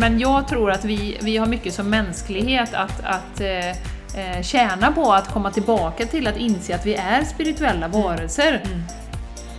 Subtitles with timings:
[0.00, 4.92] Men jag tror att vi, vi har mycket som mänsklighet att, att eh, eh, tjäna
[4.92, 8.62] på att komma tillbaka till att inse att vi är spirituella varelser.
[8.64, 8.82] Mm.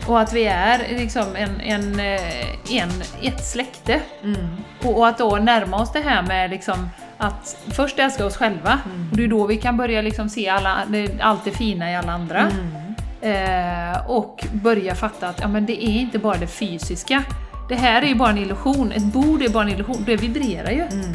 [0.08, 2.90] Och att vi är liksom en, en, eh, en,
[3.22, 4.00] ett släkte.
[4.24, 4.48] Mm.
[4.84, 8.80] Och, och att då närma oss det här med liksom att först älska oss själva,
[8.86, 9.08] Mm.
[9.12, 10.78] och det är då vi kan börja liksom se alla,
[11.22, 12.40] allt det fina i alla andra.
[12.40, 12.82] Mm.
[13.22, 17.24] Eh, och börja fatta att ja, men det är inte bara det fysiska.
[17.72, 20.72] Det här är ju bara en illusion, ett bord är bara en illusion, det vibrerar
[20.72, 20.82] ju.
[20.82, 21.14] Mm.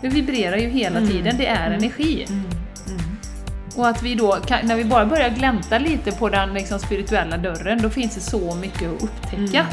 [0.00, 1.10] Det vibrerar ju hela Mm.
[1.10, 2.26] tiden, det är energi.
[2.28, 2.44] Mm.
[2.88, 3.00] Mm.
[3.76, 7.36] Och att vi då, kan, när vi bara börjar glänta lite på den liksom spirituella
[7.36, 9.60] dörren, då finns det så mycket att upptäcka.
[9.60, 9.72] Mm.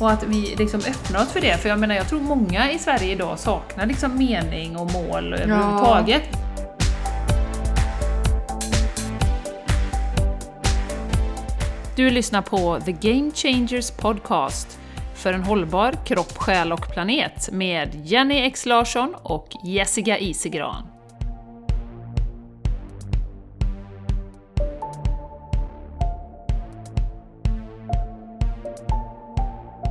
[0.00, 2.78] Och att vi liksom öppnar oss för det, för jag menar jag tror många i
[2.78, 6.22] Sverige idag saknar liksom mening och mål överhuvudtaget.
[11.96, 14.78] Du lyssnar på The Game Changers Podcast
[15.24, 20.86] för en hållbar kropp, själ och planet med Jenny X Larsson och Jessica Isegran.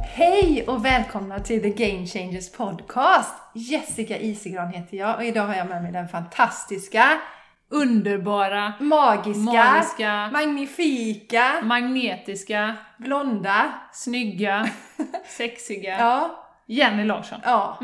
[0.03, 3.34] Hej och välkomna till The Game Changers Podcast!
[3.53, 7.20] Jessica Isegran heter jag och idag har jag med mig den fantastiska,
[7.74, 13.74] Underbara, magiska, magiska, magnifika, magnetiska, blonda.
[13.92, 14.70] snygga,
[15.28, 17.40] sexiga Ja, Jenny Larsson.
[17.44, 17.80] ja.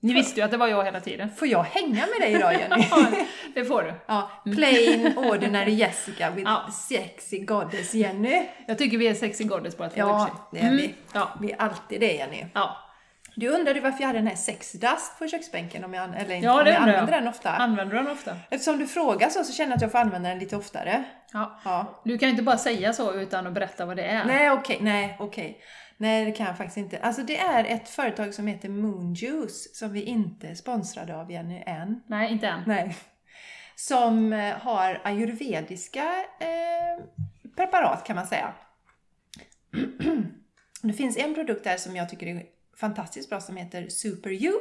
[0.00, 1.30] Ni visste ju att det var jag hela tiden.
[1.36, 2.86] Får jag hänga med dig idag Jenny?
[3.54, 3.94] Det får du.
[4.06, 6.72] Ja, plain ordinary Jessica with Ja.
[6.72, 8.46] sexy goddess Jenny.
[8.66, 10.60] Jag tycker vi är sexy goddess båda två Ja, sig.
[10.60, 10.94] det är vi.
[11.12, 11.28] Ja.
[11.40, 12.44] Vi är alltid det Jenny.
[12.54, 12.76] ja.
[13.38, 16.60] Du undrade varför jag hade den här sexdust på köksbänken, om jag, eller inte, Ja,
[16.60, 17.22] om jag använder jag.
[17.22, 17.50] den ofta.
[17.50, 18.36] Använder du den ofta?
[18.50, 21.04] Eftersom du frågar så, så känner jag att jag får använda den lite oftare.
[21.32, 21.60] Ja.
[21.64, 22.00] Ja.
[22.04, 24.24] Du kan inte bara säga så utan att berätta vad det är.
[24.24, 25.60] Nej, okej, nej, okej.
[25.96, 26.98] Nej, det kan jag faktiskt inte.
[26.98, 31.32] Alltså det är ett företag som heter Moon Juice som vi inte är sponsrade av
[31.32, 32.02] Jenny än.
[32.06, 32.62] Nej, inte än.
[32.66, 32.96] Nej.
[33.76, 36.04] Som eh, har ayurvediska
[36.40, 37.04] eh,
[37.56, 38.52] preparat kan man säga.
[40.82, 44.54] det finns en produkt där som jag tycker är fantastiskt bra som heter Super You.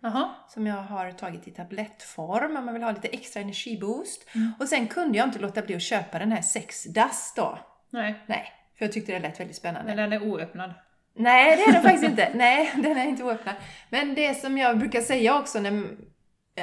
[0.00, 0.34] Jaha.
[0.48, 4.26] Som jag har tagit i tablettform om man vill ha lite extra energiboost.
[4.60, 7.58] Och sen kunde jag inte låta bli att köpa den här Sex Dust då.
[7.90, 9.94] Nej, Nej, för jag tyckte det lät väldigt spännande.
[9.96, 10.74] men den är oöppnad.
[11.16, 12.30] Nej, det är den faktiskt inte.
[12.34, 13.54] Nej, den är inte oöppnad.
[13.90, 15.96] Men det som jag brukar säga också när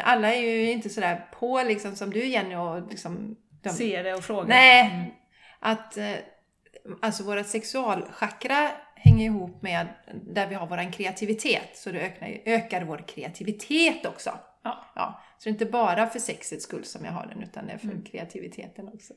[0.04, 3.36] alla är ju inte sådär på liksom som du Jenny och liksom...
[3.64, 4.48] De, Se det och fråga.
[4.48, 5.14] nej,
[5.60, 6.12] att eh,
[7.02, 8.72] alltså våra sexualchakra
[9.04, 9.88] hänger ihop med
[10.28, 11.70] där vi har vår kreativitet.
[11.78, 14.40] Så det ökar, ökar vår kreativitet också.
[14.64, 14.86] Ja.
[14.96, 17.74] Ja, så det är inte bara för sexets skull som jag har den utan det
[17.74, 19.14] är för kreativiteten också.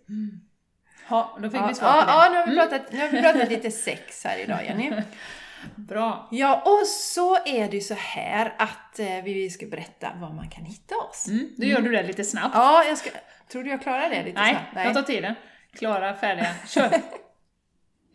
[1.09, 2.13] Ja, då fick Ja, vi svar ja, på det.
[2.13, 4.93] ja nu, har vi pratat, nu har vi pratat lite sex här idag Jenny.
[5.75, 6.29] Bra.
[6.31, 10.49] Ja, och så är det ju så här att eh, vi ska berätta var man
[10.49, 11.29] kan hitta oss.
[11.29, 11.49] Mm.
[11.57, 12.55] Då gör du det lite snabbt.
[12.55, 13.11] Ja, jag ska...
[13.53, 14.87] Tror du jag klarar det lite Nej, snabbt?
[14.87, 15.35] jag tar tiden.
[15.79, 16.91] Klara, färdiga, kör!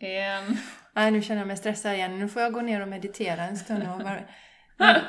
[0.00, 0.58] en...
[1.00, 2.18] Nej, nu känner jag mig stressad igen.
[2.18, 3.82] Nu får jag gå ner och meditera en stund.
[3.94, 4.20] Och bara...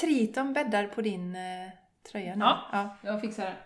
[0.00, 1.68] Triton bäddar på din eh,
[2.12, 2.44] tröja nu.
[2.44, 2.68] Ja.
[2.72, 2.96] ja.
[3.02, 3.56] Jag fixar det.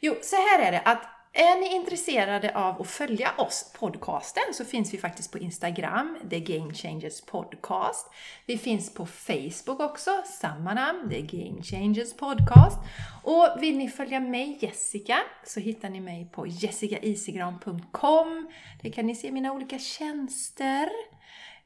[0.00, 1.02] Jo, så här är det att
[1.36, 6.40] är ni intresserade av att följa oss, podcasten, så finns vi faktiskt på Instagram, The
[6.40, 8.10] Game Changers Podcast.
[8.46, 12.78] Vi finns på Facebook också, samma namn, The Game Changers Podcast.
[13.22, 18.48] Och vill ni följa mig, Jessica, så hittar ni mig på jessicaisigran.com.
[18.82, 20.88] Där kan ni se mina olika tjänster.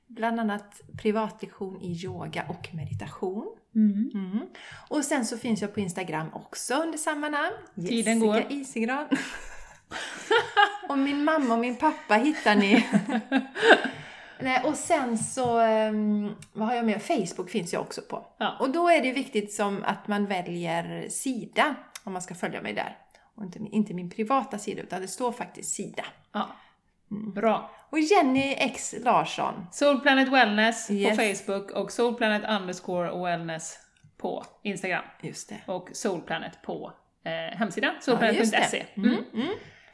[0.06, 3.56] Bland annat privatlektion i yoga och meditation.
[3.74, 4.10] Mm.
[4.14, 4.46] Mm.
[4.88, 7.86] Och sen så finns jag på Instagram också under samma namn.
[7.88, 8.36] Tiden går.
[8.36, 9.06] Jessica Isigran.
[10.88, 12.87] och min mamma och min pappa hittar ni.
[14.41, 17.03] Nej, och sen så, ehm, vad har jag med?
[17.03, 18.26] Facebook finns jag också på.
[18.38, 18.56] Ja.
[18.60, 22.72] Och då är det viktigt som att man väljer sida om man ska följa mig
[22.75, 22.97] där.
[23.37, 26.05] Och inte, min- inte min privata sida, utan det står faktiskt sida.
[26.32, 26.49] Ja.
[27.34, 27.70] Bra.
[27.91, 29.66] Och Jenny X Larsson.
[29.72, 31.11] Soul Planet Wellness Yes.
[31.19, 33.79] på Facebook och Soul Planet underscore wellness
[34.19, 35.05] på Instagram.
[35.23, 35.61] Just det.
[35.67, 36.93] Och Soul Planet på
[37.25, 38.84] eh, hemsidan, Ja, soulplanet.se.
[38.94, 39.00] det.
[39.00, 39.49] Mm, mm.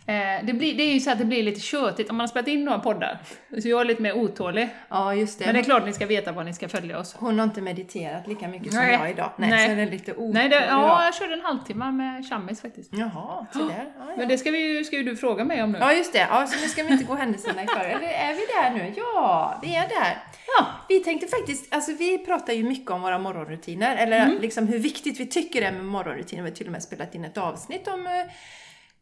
[0.07, 2.29] Eh, det, blir, det är ju så att det blir lite tjötigt om man har
[2.29, 3.19] spelat in några poddar.
[3.63, 4.69] Så jag är lite mer otålig.
[4.89, 5.45] Ja, just det.
[5.47, 7.15] Men det är klart ni ska veta var ni ska följa oss.
[7.19, 8.93] Hon har inte mediterat lika mycket som Nej.
[8.93, 9.31] jag idag.
[9.37, 9.69] Nej, Nej.
[9.69, 12.91] så det är lite otålig Nej, det, ja, jag körde en halvtimme med Chammis faktiskt.
[12.93, 13.69] Jaha, så där.
[13.69, 14.15] Ja, ja.
[14.17, 15.79] Men det ska, vi, ska ju du fråga mig om nu.
[15.79, 16.27] ja, just det.
[16.31, 17.93] Ja, så nu ska vi inte gå händelserna i förväg.
[17.93, 18.41] Eller är vi
[18.79, 18.93] där nu?
[18.97, 20.19] Ja, vi är där.
[20.59, 20.67] Ja.
[20.89, 24.41] Vi tänkte faktiskt, alltså vi pratar ju mycket om våra morgonrutiner, eller Mm.
[24.41, 26.43] liksom hur viktigt vi tycker det är med morgonrutiner.
[26.43, 28.13] Vi har till och med spelat in ett avsnitt om eh,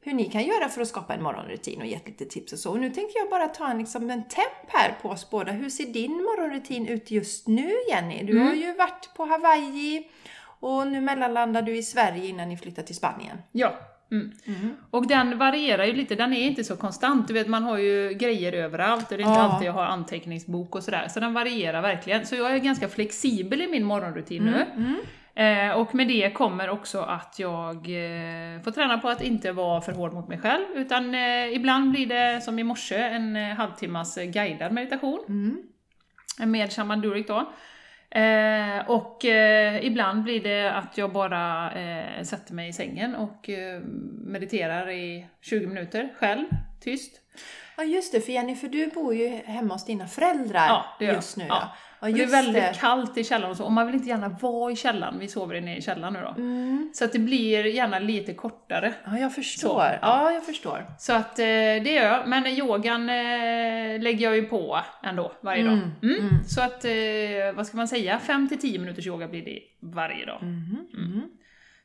[0.04, 2.70] hur ni kan göra för att skapa en morgonrutin och gett lite tips och så.
[2.70, 5.52] Och nu tänkte jag bara ta en, liksom, en temp här på oss båda.
[5.52, 8.22] Hur ser din morgonrutin ut just nu Jenny?
[8.22, 10.06] Du har ju varit på Hawaii
[10.60, 13.38] och nu mellanlandar du i Sverige innan ni flyttar till Spanien.
[13.52, 13.74] Ja.
[14.10, 14.76] Mm.
[14.90, 17.28] Och den varierar ju lite, den är inte så konstant.
[17.28, 19.42] Du vet, man har ju grejer överallt och det är inte Ja.
[19.42, 21.08] alltid jag har anteckningsbok och sådär.
[21.08, 22.26] Så den varierar verkligen.
[22.26, 24.66] Så jag är ganska flexibel i min morgonrutin nu.
[25.34, 29.80] Eh, och med det kommer också att jag eh, får träna på att inte vara
[29.80, 33.56] för hård mot mig själv, utan eh, ibland blir det som i morse en eh,
[33.56, 35.58] halvtimmas eh, guidad meditation
[36.38, 37.52] med shaman Durek då.
[38.20, 39.24] Eh, och
[39.80, 41.70] ibland blir det att jag bara
[42.24, 43.50] sätter mig i sängen och
[44.24, 46.46] mediterar i 20 minuter själv,
[46.80, 47.20] tyst.
[47.76, 51.36] Ja just det, för Jenny, för du bor ju hemma hos dina föräldrar Ja, just
[51.36, 51.44] nu.
[51.48, 51.58] Ja.
[51.60, 51.76] Ja.
[52.02, 52.74] Ja, det är väldigt det.
[52.80, 55.60] kallt i källaren och så, och man vill inte gärna vara i källaren, vi sover
[55.60, 56.34] nere i källaren nu då.
[56.94, 58.94] Så att det blir gärna lite kortare.
[59.04, 59.68] Ja, jag förstår.
[59.68, 59.98] Så, ja.
[60.02, 60.86] ja, jag förstår.
[60.98, 65.62] Så att eh, det gör jag, men yogan eh, lägger jag ju på ändå varje
[65.64, 65.78] dag.
[66.02, 66.44] Mm.
[66.46, 66.92] Så att, eh,
[67.54, 70.42] vad ska man säga, 5-10 minuters yoga blir det varje dag.
[70.42, 71.22] Mm.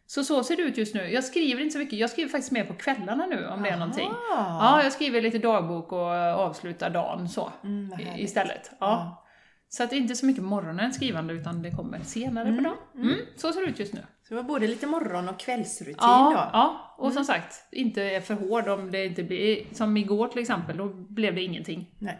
[0.09, 1.09] Så så ser det ut just nu.
[1.09, 3.77] Jag skriver inte så mycket, jag skriver faktiskt mer på kvällarna nu om det är
[3.77, 4.09] någonting.
[4.31, 8.71] Ja, jag skriver lite dagbok och avslutar dagen så Mm, istället.
[8.79, 9.23] Ja.
[9.69, 12.77] Så att det är inte så mycket morgonen skrivande utan det kommer senare på dagen.
[12.95, 13.15] Mm.
[13.35, 13.99] Så ser det ut just nu.
[13.99, 16.57] Så det var både lite morgon och kvällsrutin Ja, då?
[16.57, 20.41] ja, och som sagt, inte är för hård om det inte blir, som igår till
[20.41, 21.91] exempel, då blev det ingenting.
[21.99, 22.19] Nej.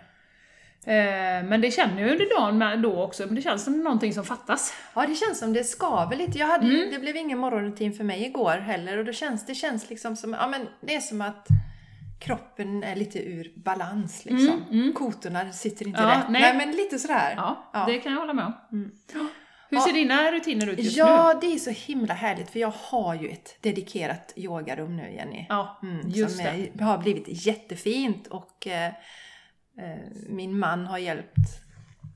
[0.84, 4.14] Eh, men det känner jag under dagen med då också, men det känns som någonting
[4.14, 4.74] som fattas.
[4.96, 6.38] Ja, det känns som det skaver lite.
[6.40, 6.90] Jag hade, Mm.
[6.92, 10.34] Det blev ingen morgonrutin för mig igår heller och då känns det känns liksom som,
[10.34, 11.48] ja men det är som att
[12.20, 14.94] kroppen är lite ur balans liksom.
[14.96, 16.30] Kotorna sitter inte Mm, Ja, rätt.
[16.30, 16.42] nej.
[16.42, 16.58] Nej.
[16.58, 17.34] men lite sådär.
[17.38, 17.86] Ja, Ja.
[17.86, 18.54] det kan jag hålla med om.
[19.70, 19.82] Hur Ja.
[19.84, 21.04] ser dina rutiner ut just nu?
[21.04, 25.46] Ja, det är så himla härligt för jag har ju ett dedikerat yogarum nu Jenny.
[25.50, 26.84] Ja, Mm, just som det.
[26.84, 28.94] har blivit jättefint och eh, eh,
[30.30, 31.36] min man har hjälpt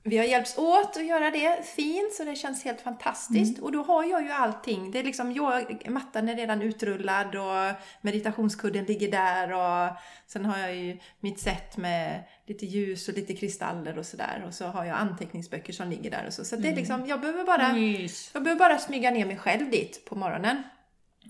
[0.04, 3.52] vi har hjälpts åt att göra det fint så det känns helt fantastiskt.
[3.58, 3.64] Mm.
[3.64, 4.90] Och då har jag ju allting.
[4.90, 9.96] Det är liksom, jag, mattan är redan utrullad och meditationskudden ligger där och
[10.26, 14.44] sen har jag ju mitt set med lite ljus och lite kristaller och sådär.
[14.46, 16.44] Och så har jag anteckningsböcker som ligger där och så.
[16.44, 16.62] Så Mm.
[16.62, 18.30] det är liksom, jag behöver bara Mys.
[18.34, 20.62] jag behöver bara smyga ner mig själv dit på morgonen.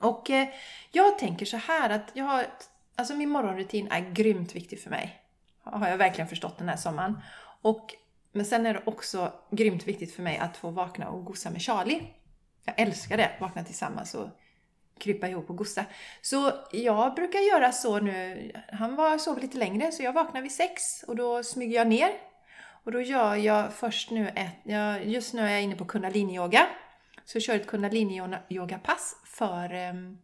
[0.01, 0.49] Och eh,
[0.93, 2.47] jag tänker så här att jag har,
[2.97, 5.19] alltså min morgonrutin är grymt viktig för mig.
[5.63, 7.19] Har jag verkligen förstått den här sommaren.
[7.63, 7.95] Och,
[8.33, 11.63] men sen är det också grymt viktigt för mig att få vakna och gossa med
[11.63, 12.03] Charlie.
[12.65, 14.29] Jag älskar det, vakna tillsammans och
[14.99, 15.85] krypa ihop och gossa.
[16.21, 20.53] Så jag brukar göra så nu, han var, sov lite längre så jag vaknar vid
[20.53, 22.11] sex och då smyger jag ner.
[22.85, 26.67] Och då gör jag först nu ett, jag, just nu är jag inne på kundaliniyoga.
[27.25, 30.19] Så jag kör ett kundaliniyoga-pass för, ehm,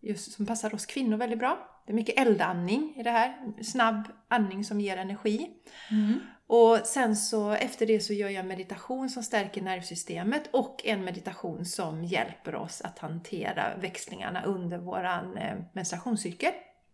[0.00, 1.82] just, som passar oss kvinnor väldigt bra.
[1.86, 3.62] Det är mycket eldandning i det här.
[3.62, 5.50] Snabb andning som ger energi.
[5.90, 6.20] Mm.
[6.48, 11.64] Och sen så efter det så gör jag meditation som stärker nervsystemet och en meditation
[11.64, 16.52] som hjälper oss att hantera växlingarna under våran eh, menstruationscykel.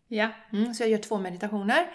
[0.09, 0.29] Ja.
[0.53, 1.87] Mm, så jag gör två meditationer.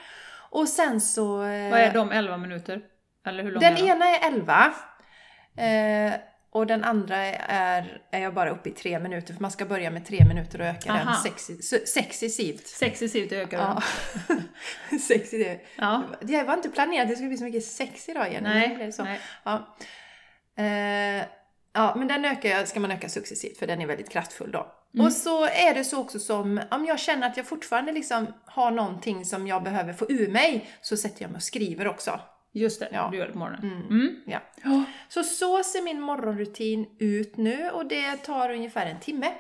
[0.50, 1.44] Och sen så...
[1.44, 2.82] eh, Vad är de 11 minuter?
[3.26, 3.90] Eller hur långa Den är de?
[3.92, 4.74] ena är 11.
[5.56, 6.14] Eh,
[6.58, 9.34] och den andra är, är jag bara uppe i tre minuter.
[9.34, 11.24] För man ska börja med tre minuter och öka den Aha.
[11.26, 12.68] sexi- su- successivt.
[12.68, 13.82] Successivt ökar Ja.
[14.90, 14.98] de.
[15.00, 15.60] sexy det.
[15.76, 16.04] Ja.
[16.22, 18.44] Det var inte planerat att det skulle bli så mycket sex idag igen.
[18.44, 19.04] men det blev Nej, så.
[19.04, 19.20] nej.
[19.44, 19.76] Ja.
[20.58, 21.26] Eh,
[21.74, 24.74] ja, men den ökar jag, ska man öka successivt för den är väldigt kraftfull då.
[24.94, 25.06] Mm.
[25.06, 28.72] Och så är det så också som, om jag känner att jag fortfarande liksom har
[28.72, 32.20] någonting som jag behöver få ur mig, så sätter jag mig och skriver också.
[32.52, 33.10] Just det, Ja.
[33.12, 33.64] du gör det på morgonen.
[33.64, 33.88] Mm.
[34.02, 34.22] Mm.
[34.26, 34.40] Ja.
[34.64, 34.84] Ja.
[35.10, 39.32] Så så ser min morgonrutin ut nu och det tar ungefär en timme.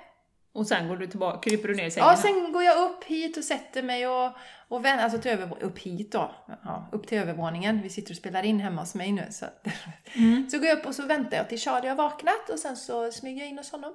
[0.53, 2.09] Och sen går du tillbaka, kryper du ner i sängen?
[2.09, 4.31] Ja, sen går jag upp hit och sätter mig och,
[4.67, 6.35] och vän, alltså till över, upp hit då.
[6.63, 7.81] Ja, upp till övervåningen.
[7.81, 9.27] Vi sitter och spelar in hemma hos mig nu.
[9.29, 9.45] Så,
[10.15, 10.49] Mm.
[10.49, 13.11] så går jag upp och så väntar jag till Charlie har vaknat och sen så
[13.11, 13.93] smyger jag in hos honom.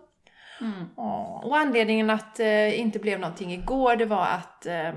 [0.61, 0.89] Mm.
[1.43, 4.93] Och anledningen att det eh, inte blev någonting igår det var att eh,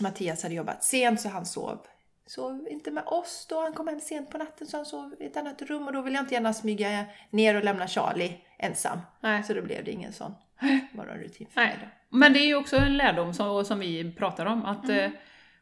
[0.00, 1.78] Mattias hade jobbat sent så han sov.
[2.26, 5.26] Sov inte med oss då, han kom hem sent på natten så han sov i
[5.26, 8.98] ett annat rum och då ville jag inte gärna smyga ner och lämna Charlie ensam.
[9.20, 9.42] Nej.
[9.42, 10.34] Så då blev det ingen sån
[10.92, 11.68] morgonrutin för Nej.
[11.68, 12.16] mig då.
[12.18, 15.12] Men det är ju också en lärdom som, som vi pratar om, att Mm.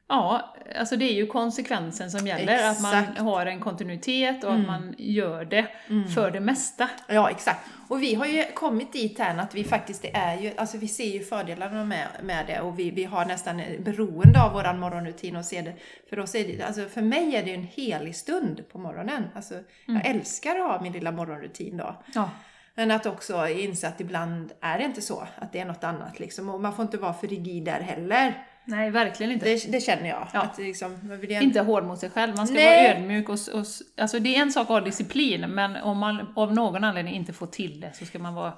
[0.08, 3.18] Ja, alltså det är ju konsekvensen som gäller, att man Exakt.
[3.18, 4.61] har en kontinuitet och Mm.
[4.61, 5.66] att man gör det
[6.14, 6.88] för det mesta.
[7.08, 7.61] Ja, exakt.
[7.88, 10.88] Och vi har ju kommit dit här att vi faktiskt, det är ju, alltså vi
[10.88, 15.37] ser ju fördelarna med, med det och vi, vi har nästan beroende av våran morgonrutin
[15.37, 15.75] och ser det.
[16.11, 19.28] För oss är det, alltså för mig är det en helig stund på morgonen.
[19.34, 19.54] Alltså,
[19.87, 22.02] jag älskar att ha min lilla morgonrutin då.
[22.14, 22.30] Ja.
[22.75, 26.20] Men att också inse att ibland är det inte så, att det är något annat
[26.20, 26.49] liksom.
[26.49, 28.46] Och man får inte vara för rigid där heller.
[28.64, 29.44] Nej, verkligen inte.
[29.47, 30.28] Det, det känner jag.
[30.33, 30.40] Ja.
[30.42, 32.88] Att liksom, man vill Inte hård mot sig själv, man ska Nej.
[32.88, 33.64] vara ödmjuk och, och...
[33.97, 37.33] Alltså det är en sak att ha disciplin, men om man av någon anledning inte
[37.33, 38.52] får till det så ska man vara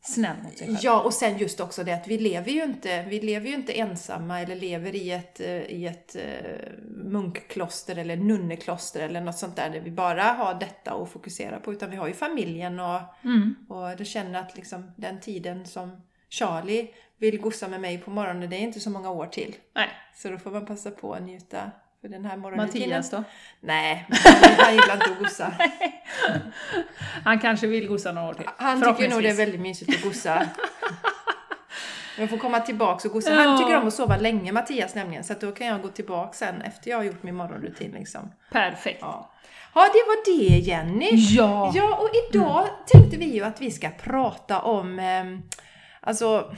[0.00, 0.78] snäll mot sig själv.
[0.82, 3.72] Ja, och sen just också det att vi lever ju inte, vi lever ju inte
[3.72, 6.70] ensamma eller lever i ett, i ett eh,
[7.04, 11.72] munkkloster eller nunnekloster eller något sånt där, där vi bara har detta att fokusera på.
[11.72, 13.54] Utan vi har ju familjen och, Mm.
[13.68, 18.50] och du känner att liksom den tiden som Charlie vill gossa med mig på morgonen,
[18.50, 19.54] det är inte så många år till.
[19.74, 22.88] Nej, Så då får man passa på att njuta för den här morgonrutinen.
[22.88, 23.24] Mattias då?
[23.60, 25.52] Nej, han, han gillar inte att gossa.
[27.24, 28.48] Han kanske vill gossa några år till.
[28.56, 30.48] Han tycker nog det är väldigt mysigt att gossa.
[32.18, 33.34] Jag får komma tillbaks och gossa.
[33.34, 33.58] Han Ja.
[33.58, 35.24] tycker om att sova länge, Mattias nämligen.
[35.24, 38.32] Så att då kan jag gå tillbaka sen efter jag har gjort min morgonrutin liksom.
[38.52, 38.98] Perfekt.
[39.00, 39.30] Ja,
[39.74, 41.10] ja det var det Jenny.
[41.12, 41.72] Ja.
[41.74, 45.42] Ja, och idag tänkte vi ju att vi ska prata om, ehm,
[46.00, 46.54] alltså,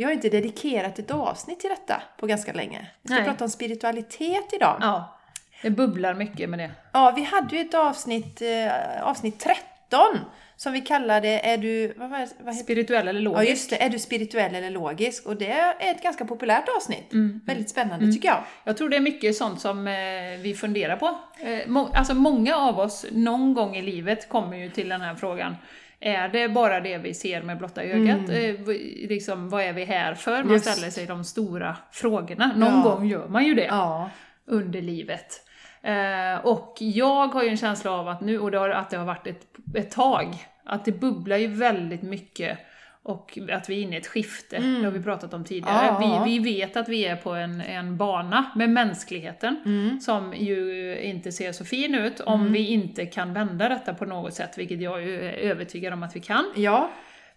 [0.00, 2.86] vi har inte dedikerat ett avsnitt till detta på ganska länge.
[3.02, 3.24] Vi ska Nej.
[3.24, 4.76] prata om spiritualitet idag.
[4.80, 4.86] Ja.
[4.86, 5.18] Ja.
[5.62, 6.70] Det bubblar mycket med det.
[7.16, 10.18] vi hade ju ett avsnitt, eh, avsnitt 13,
[10.56, 13.50] som vi kallade Är du, vad, vad heter Spirituell eller Ja logisk.
[13.50, 15.26] just det, är du spirituell eller logisk?
[15.26, 17.12] Och det är ett ganska populärt avsnitt.
[17.12, 17.40] Mm.
[17.46, 18.44] Väldigt spännande tycker jag.
[18.64, 19.94] Jag tror det är mycket sånt som eh,
[20.42, 21.18] vi funderar på.
[21.38, 25.14] Eh, må, alltså många av oss, någon gång i livet, kommer ju till den här
[25.14, 25.56] frågan.
[26.00, 28.28] Är det bara det vi ser med blotta ögat?
[28.30, 30.30] Eh, v- liksom, vad är vi här för?
[30.32, 30.52] Man Mm.
[30.52, 30.64] Just.
[30.70, 32.52] ställer sig de stora frågorna.
[32.56, 32.82] Någon Ja.
[32.82, 34.10] gång gör man ju det Ja.
[34.46, 35.46] under livet.
[35.82, 38.96] Eh, och jag har ju en känsla av att nu, och det har, att det
[38.96, 42.58] har varit ett, ett tag, att det bubblar ju väldigt mycket
[43.02, 45.88] och att vi är inne i ett skifte, det har vi pratat om tidigare.
[45.88, 46.10] Mm.
[46.10, 46.24] Ja.
[46.24, 50.00] Vi, vi vet att vi är på en, en bana med mänskligheten Mm.
[50.00, 54.34] som ju inte ser så fin ut om vi inte kan vända detta på något
[54.34, 56.44] sätt, vilket jag är övertygad om att vi kan.
[56.56, 56.90] Ja.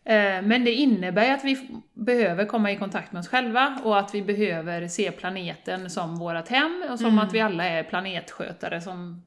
[0.06, 4.16] Eh, Men det innebär att vi behöver komma i kontakt med oss själva och att
[4.16, 9.24] vi behöver se planeten som vårt hem och som att vi alla är planetskötare som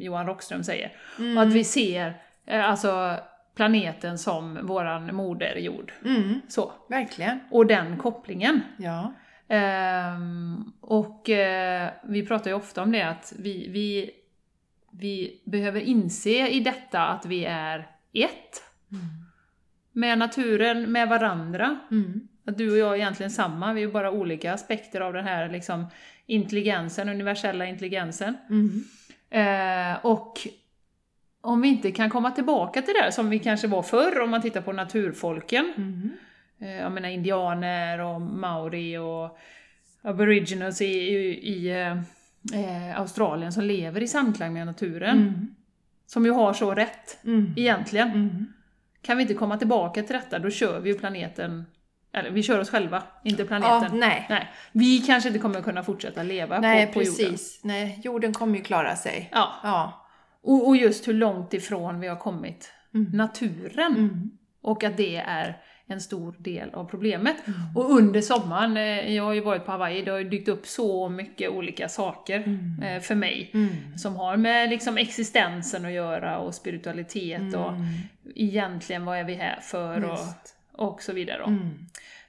[0.00, 0.92] Johan Rockström säger.
[1.36, 2.14] Och att vi ser
[2.46, 3.16] eh, alltså
[3.54, 5.92] planeten som våran moder jord.
[6.04, 6.40] Mm.
[6.48, 6.72] Så.
[6.88, 7.40] Verkligen.
[7.50, 8.60] Och den kopplingen.
[8.76, 9.14] Ja.
[9.48, 14.10] Ehm, och eh, vi pratar ju ofta om det att vi, vi,
[14.90, 17.78] vi behöver inse i detta att vi är
[18.12, 18.62] ett.
[19.92, 21.78] Med naturen, med varandra.
[21.90, 22.28] Mm.
[22.46, 25.48] Att du och jag är egentligen samma, vi är bara olika aspekter av den här
[25.48, 25.86] liksom,
[26.26, 28.36] intelligensen, universella intelligensen.
[28.50, 28.84] Mm.
[29.30, 30.38] Eh, och
[31.40, 34.30] om vi inte kan komma tillbaka till det här, som vi kanske var förr om
[34.30, 36.10] man tittar på naturfolken, Mm.
[36.60, 39.38] eh, jag menar indianer och maori och
[40.02, 41.92] aboriginals i, i, i eh,
[42.60, 45.18] eh, Australien som lever i samklang med naturen.
[45.18, 45.54] Mm.
[46.06, 47.54] Som ju har så rätt, Mm.
[47.56, 48.08] egentligen.
[48.10, 48.46] Mm.
[49.02, 51.64] Kan vi inte komma tillbaka till detta, då kör vi ju planeten,
[52.12, 53.88] eller vi kör oss själva, inte planeten.
[53.92, 54.26] Ja, nej.
[54.30, 54.48] Nej.
[54.72, 57.14] Vi kanske inte kommer kunna fortsätta leva Nej, på, på jorden.
[57.30, 57.60] precis.
[57.64, 59.28] Nej, jorden kommer ju klara sig.
[59.32, 59.48] Ja.
[59.62, 59.99] Ja.
[60.42, 63.10] Och, och just hur långt ifrån vi har kommit Mm.
[63.12, 63.92] naturen.
[63.96, 64.30] Mm.
[64.62, 65.56] Och att det är
[65.86, 67.36] en stor del av problemet.
[67.46, 67.58] Mm.
[67.76, 70.66] Och under sommaren, eh, jag har ju varit på Hawaii, det har ju dykt upp
[70.66, 73.50] så mycket olika saker eh, för mig.
[73.54, 73.98] Mm.
[73.98, 77.84] Som har med liksom existensen att göra och spiritualitet och Mm.
[78.34, 80.18] egentligen vad är vi här för och,
[80.72, 81.42] och så vidare.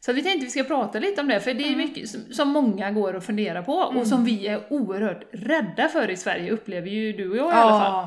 [0.02, 0.06] Mm.
[0.06, 2.92] Så vi tänkte vi ska prata lite om det, för det är mycket som, många
[2.92, 7.14] går och funderar på och som vi är oerhört rädda för i Sverige, upplever ju
[7.14, 8.04] du och jag i alla fall.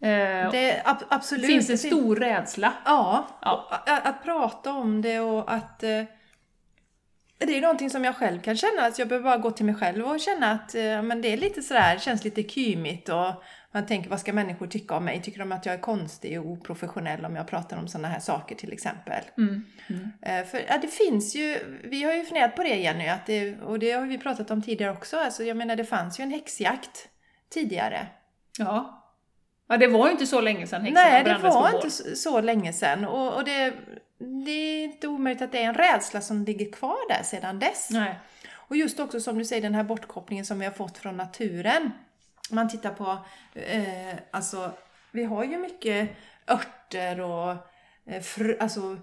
[0.00, 1.46] Eh, det, ab- absolut.
[1.46, 2.72] finns det stor rädsla.
[2.84, 3.68] Ja, Ja.
[3.86, 5.82] Att, att prata om det och att...
[5.82, 6.02] Eh,
[7.40, 9.74] det är någonting som jag själv kan känna, att jag behöver bara gå till mig
[9.74, 13.86] själv och känna att eh, men det är lite sådär, känns lite kymigt och man
[13.86, 15.22] tänker vad ska människor tycka om mig?
[15.22, 18.54] Tycker de att jag är konstig och oprofessionell om jag pratar om sådana här saker
[18.54, 19.24] till exempel?
[19.36, 19.64] Mm.
[19.88, 20.10] Mm.
[20.22, 23.60] Eh, För ja, det finns ju, vi har ju funderat på det Jenny, att det,
[23.60, 25.16] och det har vi pratat om tidigare också.
[25.16, 27.08] Alltså, jag menar det fanns ju en häxjakt
[27.50, 28.06] tidigare.
[28.58, 28.94] Ja.
[29.68, 32.40] Ja, det var ju inte så länge sedan häxorna Nej, det var inte så, så
[32.40, 33.04] länge sedan.
[33.04, 33.74] Och, och det,
[34.44, 37.88] det är inte omöjligt att det är en rädsla som ligger kvar där sedan dess.
[37.90, 38.18] Nej.
[38.68, 41.90] Och just också som du säger, den här bortkopplingen som vi har fått från naturen.
[42.50, 43.18] Man tittar på,
[43.54, 44.72] eh, alltså
[45.12, 46.10] vi har ju mycket
[46.48, 47.50] örter och
[48.06, 48.96] eh, fr, alltså,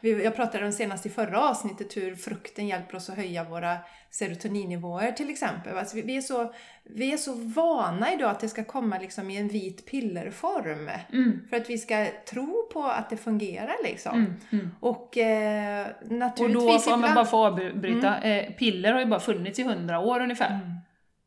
[0.00, 3.78] vi, jag pratade om senast i förra avsnittet hur frukten hjälper oss att höja våra
[4.10, 5.78] serotoninnivåer till exempel.
[5.78, 6.52] Alltså, vi, vi, är så,
[6.84, 10.90] vi är så vana idag att det ska komma liksom i en vit pillerform.
[11.12, 11.46] Mm.
[11.50, 14.18] För att vi ska tro på att det fungerar liksom.
[14.18, 14.34] Mm.
[14.50, 14.70] Mm.
[14.80, 19.20] Och eh, Och naturligtvis då, om jag bara får avbryta, eh, piller har ju bara
[19.20, 20.50] funnits i hundra år ungefär.
[20.50, 20.72] Mm.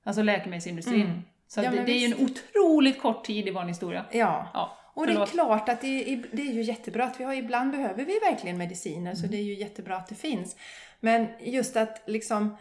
[0.04, 1.24] Alltså läkemedelsindustrin.
[1.58, 1.72] Mm.
[1.72, 4.06] Så Ja, det, det är ju en otroligt kort tid i vår historia.
[4.12, 4.50] Ja.
[4.54, 4.76] Ja.
[4.94, 7.72] Och det är klart att det är, det är ju jättebra att vi har, ibland
[7.72, 10.56] behöver vi verkligen mediciner, så det är ju jättebra att det finns.
[11.00, 12.58] Men just att liksom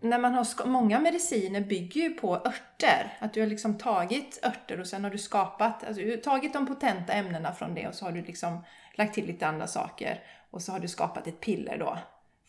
[0.00, 3.16] när man har, många mediciner bygger ju på örter.
[3.18, 6.52] Att du har liksom tagit örter och sen har du skapat, alltså du har tagit
[6.52, 10.20] de potenta ämnena från det och så har du liksom lagt till lite andra saker.
[10.50, 11.98] Och så har du skapat ett piller då.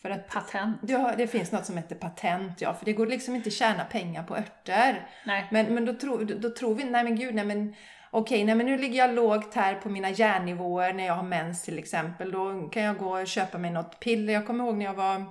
[0.03, 0.91] För att Patent.
[0.91, 2.73] har, det finns något som heter patent, ja.
[2.73, 5.07] För det går liksom inte att tjäna pengar på örter.
[5.25, 5.47] Nej.
[5.51, 7.75] Men, men då, tror, då, då tror vi, nej men gud, nej men
[8.11, 11.63] okej, nej men nu ligger jag lågt här på mina järnnivåer när jag har mens
[11.63, 12.31] till exempel.
[12.31, 14.33] Då kan jag gå och köpa mig något piller.
[14.33, 15.25] Jag kommer ihåg när jag var,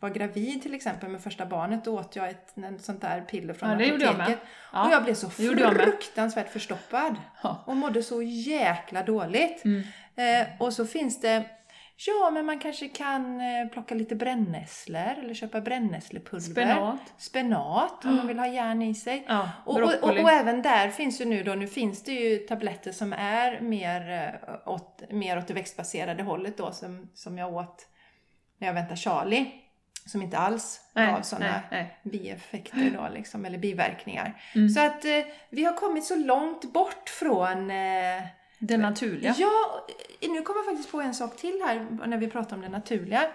[0.00, 1.84] var gravid till exempel med första barnet.
[1.84, 4.38] Då åt jag ett, sånt där piller från Ja, det gjorde jag apoteket.
[4.38, 4.48] med.
[4.72, 7.16] Ja, och jag blev så fruktansvärt förstoppad.
[7.42, 7.64] Ja.
[7.66, 9.64] Och mådde så jäkla dåligt.
[9.64, 9.82] Mm.
[10.16, 11.44] Eh, och så finns det
[11.96, 16.40] Ja, men man kanske kan eh, plocka lite brännässlor eller köpa brännässlepulver.
[16.40, 17.14] Spenat.
[17.18, 19.24] Spenat om man vill ha järn i sig.
[19.28, 22.38] Ja, Och, och, och, och även där finns ju nu då, nu finns det ju
[22.38, 27.54] tabletter som är mer eh, åt, mer åt det växtbaserade hållet då som, som jag
[27.54, 27.88] åt
[28.58, 29.60] när jag väntade Charlie.
[30.06, 31.62] Som inte alls Nej, gav sådana
[32.02, 34.42] bieffekter då liksom, eller biverkningar.
[34.54, 34.68] Mm.
[34.68, 35.10] Så att eh,
[35.50, 38.22] vi har kommit så långt bort från eh,
[38.66, 39.34] Det naturliga.
[39.38, 39.86] Ja,
[40.20, 42.68] eh, nu kommer jag faktiskt på en sak till här när vi pratar om det
[42.68, 43.26] naturliga.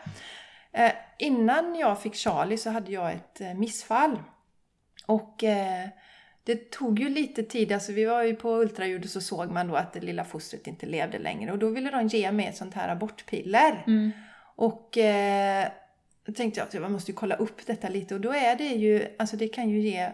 [0.72, 4.20] Eh, innan jag fick Charlie så hade jag ett eh, missfall.
[5.06, 5.88] Och eh,
[6.44, 9.68] det tog ju lite tid, alltså vi var ju på ultraljud och så såg man
[9.68, 11.52] då att det lilla fostret inte levde längre.
[11.52, 13.84] Och då ville de ge mig ett sånt här abortpiller.
[13.88, 14.12] Mm.
[14.56, 15.68] Och eh,
[16.26, 18.68] då tänkte jag att jag måste ju kolla upp detta lite och då är det
[18.68, 20.12] ju, alltså det kan ju ge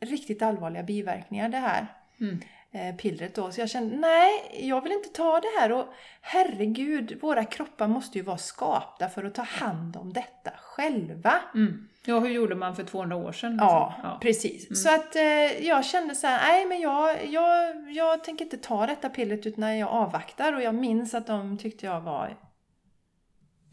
[0.00, 1.86] riktigt allvarliga biverkningar det här
[2.20, 2.40] Mm.
[2.72, 3.52] Eh, pillret då.
[3.52, 4.30] Så jag kände, nej,
[4.68, 5.72] jag vill inte ta det här.
[5.72, 5.86] Och
[6.20, 11.34] herregud, våra kroppar måste ju vara skapta för att ta hand om detta själva.
[11.54, 11.88] Mm.
[12.04, 13.56] Ja, hur gjorde man för 200 år sedan?
[13.60, 14.20] Ja, liksom?
[14.20, 14.82] precis.
[14.82, 18.86] Så att eh, jag kände så här, nej men jag, jag, jag tänker inte ta
[18.86, 20.52] detta pillret utan jag avvaktar.
[20.52, 22.36] Och jag minns att de tyckte jag var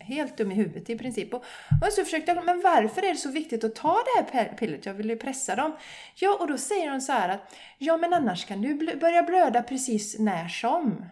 [0.07, 1.33] helt dum i huvudet i princip.
[1.33, 1.45] Och,
[1.87, 4.85] och så försökte jag, men varför är det så viktigt att ta det här pillret?
[4.85, 5.75] Jag ville ju pressa dem.
[6.15, 9.23] Ja, och då säger de så här att, ja men annars kan du bl- börja
[9.23, 11.05] blöda precis när som.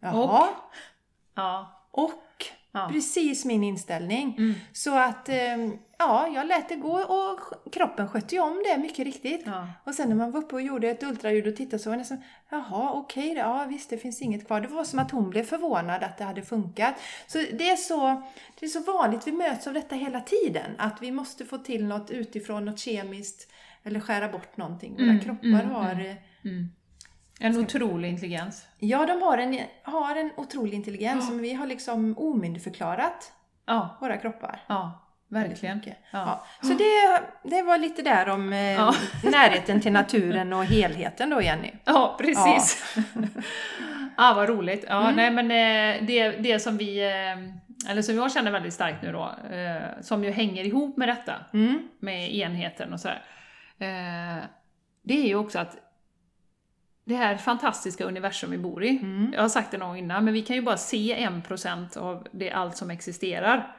[0.00, 0.48] Jaha.
[1.34, 1.88] Ja.
[1.90, 2.12] Och,
[2.72, 2.88] Ja.
[2.92, 4.34] precis min inställning.
[4.38, 4.54] Mm.
[4.72, 5.36] Så att, eh,
[5.98, 7.40] ja, jag lät det gå och
[7.72, 9.42] kroppen skötte ju om det mycket riktigt.
[9.46, 9.66] Ja.
[9.84, 12.00] Och sen när man var uppe och gjorde ett ultraljud och tittade så var det
[12.00, 14.60] nästan, jaha okej, då, ja visst det finns inget kvar.
[14.60, 16.94] Det var som att hon blev förvånad att det hade funkat.
[17.26, 18.22] Så det är så,
[18.60, 20.70] det är så vanligt, vi möts av detta hela tiden.
[20.78, 23.52] Att vi måste få till något utifrån, något kemiskt
[23.84, 24.92] eller skära bort någonting.
[24.94, 26.06] Våra Mm, kroppar mm, har, mm.
[26.10, 26.68] eh, Mm.
[27.40, 28.66] En otrolig intelligens.
[28.78, 31.30] ja de har en, har en otrolig intelligens, Ja.
[31.30, 33.32] men vi har liksom omyndigförklarat
[33.66, 34.60] Ja, våra kroppar.
[34.66, 35.80] ja verkligen.
[35.84, 35.92] Ja.
[36.10, 36.44] Ja.
[36.68, 37.22] Så det,
[37.56, 38.94] det var lite där om eh, Ja.
[39.22, 41.70] närheten till naturen och helheten då Jenny.
[41.84, 42.94] Ja, precis.
[44.18, 44.84] Ja, vad roligt.
[44.88, 45.16] Ja, Mm.
[45.16, 49.12] nej, men eh, det, det som vi, eh, eller som jag känner väldigt starkt nu
[49.12, 51.88] då, eh, som ju hänger ihop med detta, Mm.
[51.98, 53.22] med enheten och sådär,
[53.78, 54.44] eh,
[55.02, 55.76] det är ju också att
[57.04, 59.30] det här fantastiska universum vi bor i, Mm.
[59.34, 62.26] jag har sagt det någon gång innan, men vi kan ju bara se 1% av
[62.32, 63.76] det, allt som existerar.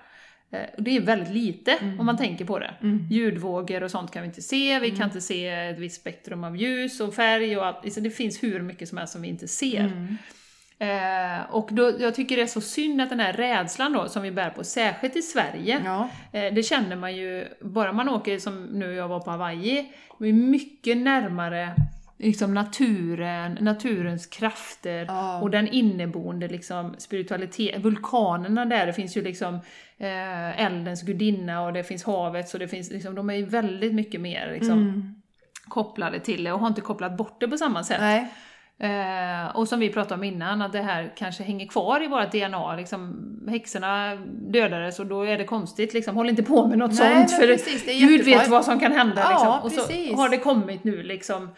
[0.52, 2.74] Eh, och Det är väldigt lite om man tänker på det.
[2.82, 3.08] Mm.
[3.10, 6.58] Ljudvågor och sånt kan vi inte se, vi kan inte se ett visst spektrum av
[6.58, 7.96] ljus och färg och allt.
[8.04, 9.80] Det finns hur mycket som helst som vi inte ser.
[9.80, 10.18] Mm.
[10.80, 14.22] Eh, och då, jag tycker det är så synd att den här rädslan då, som
[14.24, 16.10] vi bär på, särskilt i Sverige, Ja.
[16.32, 19.86] eh, det känner man ju, bara man åker som nu jag var på Hawaii,
[20.20, 21.76] vi är mycket närmare
[22.20, 25.42] liksom naturen, naturens krafter Ja.
[25.42, 29.56] och den inneboende liksom spiritualitet, vulkanerna där, det finns ju liksom
[29.98, 33.94] eh, eldens gudinna och det finns havet, så det finns liksom, de är ju väldigt
[33.94, 35.16] mycket mer liksom, Mm.
[35.68, 38.00] kopplade till det och har inte kopplat bort det på samma sätt.
[38.02, 38.28] Nej.
[38.80, 42.32] Eh, och som vi pratade om innan, att det här kanske hänger kvar i vårt
[42.32, 42.76] DNA.
[42.76, 44.16] Liksom, häxorna
[44.50, 45.94] dödades och då är det konstigt.
[45.94, 48.92] Liksom, håll inte på med något Nej, sånt, för precis, Gud vet vad som kan
[48.92, 49.22] hända.
[49.22, 49.84] Ja, Liksom.
[49.84, 51.50] Och så har det kommit nu liksom,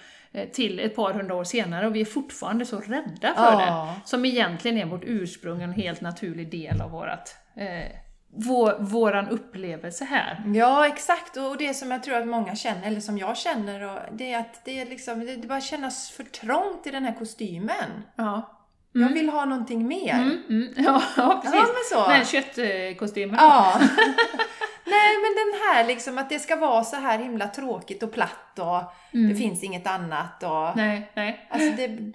[0.54, 3.96] till ett par hundra år senare och vi är fortfarande så rädda för Ja.
[4.06, 4.10] det.
[4.10, 7.96] Som egentligen är vårt ursprung, en helt naturlig del av vårat, eh,
[8.36, 10.44] vår, våran upplevelse här.
[10.56, 11.38] Ja, exakt.
[11.38, 14.66] Och det som jag tror att många känner, eller som jag känner, det är att
[14.66, 18.04] det, är liksom, det bara kännas för trångt i den här kostymen.
[18.16, 18.56] Ja.
[18.94, 20.14] Jag vill ha någonting mer.
[20.14, 20.74] Mm, mm.
[20.78, 21.60] Ja, ja, precis.
[21.60, 22.08] Ja, men så.
[22.08, 23.36] Den här köttkostymen.
[23.40, 23.80] Ja.
[24.90, 28.60] Nej, men den här liksom att det ska vara så här himla tråkigt och platt
[28.60, 30.78] och det finns inget annat och...
[30.78, 31.48] Nej, nej.
[31.50, 32.14] Alltså det...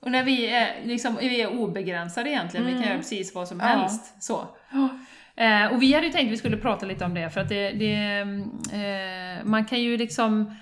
[0.00, 3.60] Och när vi är, liksom, vi är obegränsade egentligen, vi kan göra precis vad som
[3.60, 3.72] Mm.
[3.72, 3.78] Ja.
[3.78, 4.22] helst.
[4.22, 4.46] Så.
[5.36, 7.48] Eh, och vi hade ju tänkt att vi skulle prata lite om det, för att
[7.48, 8.20] det, det
[8.72, 10.54] eh, man kan ju liksom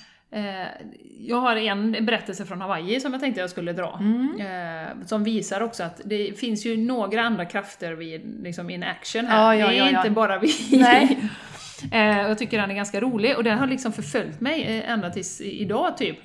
[1.20, 3.98] jag har en berättelse från Hawaii som jag tänkte jag skulle dra.
[4.00, 4.40] Mm.
[4.40, 9.26] Eh, som visar också att det finns ju några andra krafter vid, liksom in action
[9.26, 9.42] här.
[9.42, 10.52] Ja, ja, det är ja, inte bara vi.
[10.70, 11.18] Nej.
[11.92, 15.10] eh, jag tycker den är ganska rolig och den har liksom förföljt mig eh, ända
[15.10, 16.18] tills idag typ.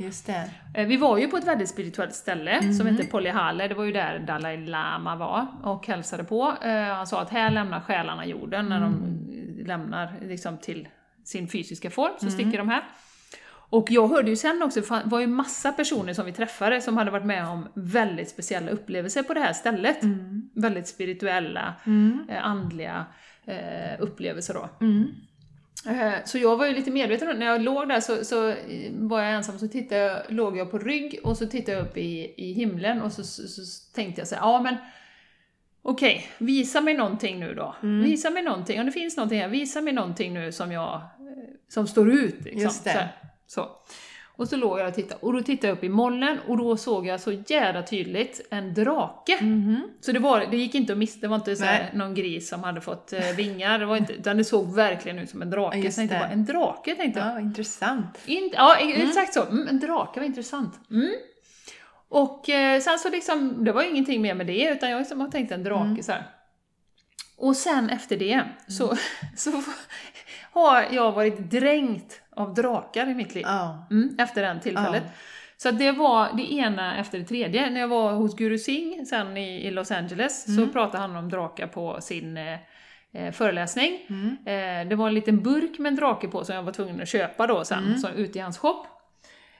[0.73, 2.95] Eh, Vi var ju på ett väldigt spirituellt ställe som Mhm.
[2.97, 6.53] heter Polyhale, det var ju där Dalai Lama var och hälsade på.
[6.61, 8.91] Eh, Han sa att här lämnar själarna jorden när Mm.
[9.57, 10.87] de lämnar liksom till
[11.23, 12.19] sin fysiska form, Mm.
[12.19, 12.83] så sticker de här.
[13.69, 16.97] Och jag hörde ju sen också, det var ju massa personer som vi träffade som
[16.97, 20.03] hade varit med om väldigt speciella upplevelser på det här stället.
[20.03, 20.49] Mm.
[20.53, 21.73] Väldigt spirituella,
[22.29, 23.05] eh, andliga
[23.45, 24.69] eh, upplevelser då.
[24.81, 25.07] Mm.
[25.87, 28.55] Eh, Så jag var ju lite medveten om, när jag låg där så, så eh,
[28.93, 31.97] var jag ensam, så tittade jag, låg jag på rygg och så tittade jag upp
[31.97, 34.75] i, i himlen och så, så, så tänkte jag så här, ja men
[35.81, 37.75] okej, visa mig någonting nu då.
[37.83, 38.03] Mm.
[38.03, 41.01] Visa mig någonting, om det finns någonting här, visa mig någonting nu som jag,
[41.67, 42.43] som står ut.
[42.43, 42.61] Liksom.
[42.61, 43.09] Just det.
[43.49, 43.69] Så.
[44.39, 46.77] Och så låg jag och tittade, och då tittade jag upp i molnen och då
[46.77, 49.37] såg jag så jävla tydligt en drake.
[49.41, 49.81] Mhm.
[50.01, 52.63] Så det, var, det gick inte att missa, det var inte så någon gris som
[52.63, 55.77] hade fått eh, vingar, det var inte, utan det såg verkligen ut som en drake.
[55.77, 57.29] Just jag tänkte bara, en drake tänkte jag.
[57.29, 58.19] Ja, intressant.
[58.25, 59.43] In, ja, exakt så.
[59.45, 60.79] Mm, en drake var intressant.
[60.91, 61.11] Mm.
[62.09, 65.27] Och eh, sen så liksom, det var ingenting mer med det, utan jag liksom har
[65.27, 66.03] tänkt en drake Mm.
[66.03, 66.27] så här.
[67.37, 68.95] Och sen efter det så,
[69.37, 69.63] så
[70.51, 73.43] har jag varit dränkt av drakar i mitt liv.
[73.47, 73.87] Ja.
[73.91, 75.03] Mm, efter det tillfället.
[75.05, 75.11] Ja.
[75.57, 77.69] Så det var det ena efter det tredje.
[77.69, 80.69] När jag var hos Guru Singh sen i, i Los Angeles så Mm.
[80.69, 82.57] pratade han om drakar på sin eh,
[83.13, 83.99] eh, föreläsning.
[84.09, 84.37] Mm.
[84.45, 87.07] Eh, det var en liten burk med en drake på som jag var tvungen att
[87.09, 87.97] köpa då sen, Mm.
[87.97, 88.85] som, ute i hans shop.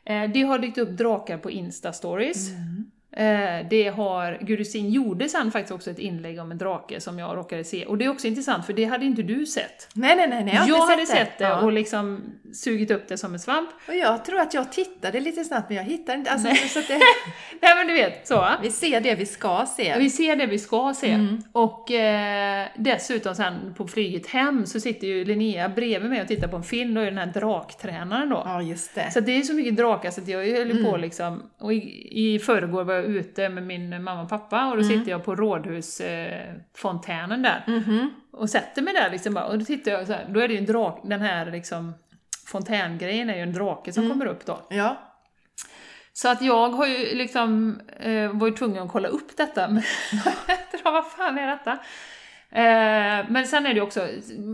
[0.05, 2.49] Eh, det har dykt upp drakar på Insta-stories.
[2.55, 2.91] Mm.
[3.11, 7.19] Eh, det har, Guru Singh gjorde sen faktiskt också ett inlägg om en drake som
[7.19, 7.85] jag råkade se.
[7.85, 9.89] Och det är också intressant för det hade inte du sett.
[9.93, 11.61] Nej, nej, nej, nej, jag har jag inte hade sett sett det Ja.
[11.61, 12.21] och liksom
[12.53, 13.69] sugit upp det som en svamp.
[13.87, 16.31] Och jag tror att jag tittade lite snabbt men jag hittade inte.
[16.31, 16.99] Alltså, så att det,
[17.61, 19.95] Nej men du vet, så vi ser det vi ska se.
[19.97, 21.11] Vi ser det vi ska se.
[21.11, 21.43] Mm.
[21.51, 26.47] Och eh, dessutom sen på flyget hem så sitter ju Linnea bredvid mig och tittar
[26.47, 28.41] på en film, då är den här draktränaren då.
[28.45, 29.11] Ja, just det.
[29.11, 31.01] Så det är så mycket drakar så att jag höll ju på Mm.
[31.01, 34.83] liksom, och i, i förrgår var jag ute med min mamma och pappa och då
[34.83, 34.99] Mm.
[34.99, 38.09] sitter jag på rådhusfontänen eh, där Mhm.
[38.31, 40.53] och sätter mig där liksom bara, och då tittar jag så här, då är det
[40.53, 41.93] ju en drak, den här liksom
[42.47, 44.13] fontängrejen är ju en drake som Mm.
[44.13, 44.59] kommer upp då.
[44.69, 44.97] Ja.
[46.13, 49.67] Så att jag har ju liksom, eh, var ju tvungen att kolla upp detta.
[49.67, 49.83] Men
[50.83, 51.71] vad fan är detta?
[52.51, 54.07] Eh, men sen är det också,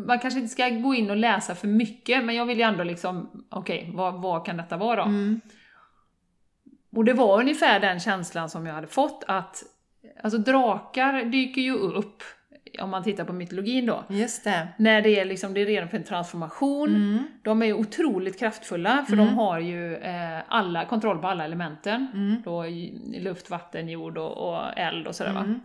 [0.08, 2.84] man kanske inte ska gå in och läsa för mycket, men jag vill ju ändå
[2.84, 5.02] liksom, okej, vad, vad kan detta vara då?
[5.04, 5.42] Mm.
[6.96, 9.64] Och det var ungefär den känslan som jag hade fått att,
[10.24, 12.24] alltså drakar dyker ju upp,
[12.82, 14.68] om man tittar på mytologin då, Just det.
[14.78, 17.24] när det är liksom, det är redan för en transformation, Mm.
[17.44, 19.26] de är ju otroligt kraftfulla, för Mm.
[19.26, 22.08] de har ju eh, alla, kontroll på alla elementen.
[22.14, 22.42] Mm.
[22.46, 22.66] Då
[23.22, 25.56] luft, vatten, jord och, och eld och sådär va.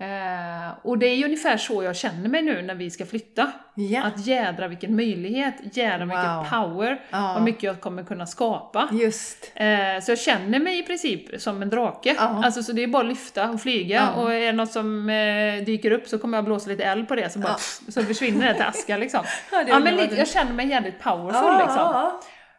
[0.00, 3.52] Eh, och det är ju ungefär så jag känner mig nu när vi ska flytta.
[3.74, 4.02] Ja.
[4.04, 6.08] Att jädra vilken möjlighet, jädra Wow.
[6.08, 7.32] mycket power, Ja.
[7.34, 8.88] vad mycket jag kommer kunna skapa.
[8.92, 9.52] Just.
[9.54, 9.66] Eh,
[10.02, 12.14] så jag känner mig i princip som en drake.
[12.18, 12.42] Ja.
[12.44, 14.22] Alltså så det är bara att lyfta och flyga Ja.
[14.22, 17.14] och är det något som eh, dyker upp så kommer jag blåsa lite eld på
[17.14, 19.24] det så, bara, pff, så försvinner det till aska liksom.
[19.52, 22.10] Ja, Ja, men lite, jag känner mig jävligt powerful liksom.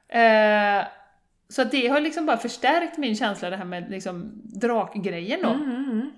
[0.09, 0.87] Eh,
[1.49, 5.49] så det har liksom bara förstärkt min känsla det här med liksom drakgrejen då.
[5.49, 6.11] Mm, mm, mm.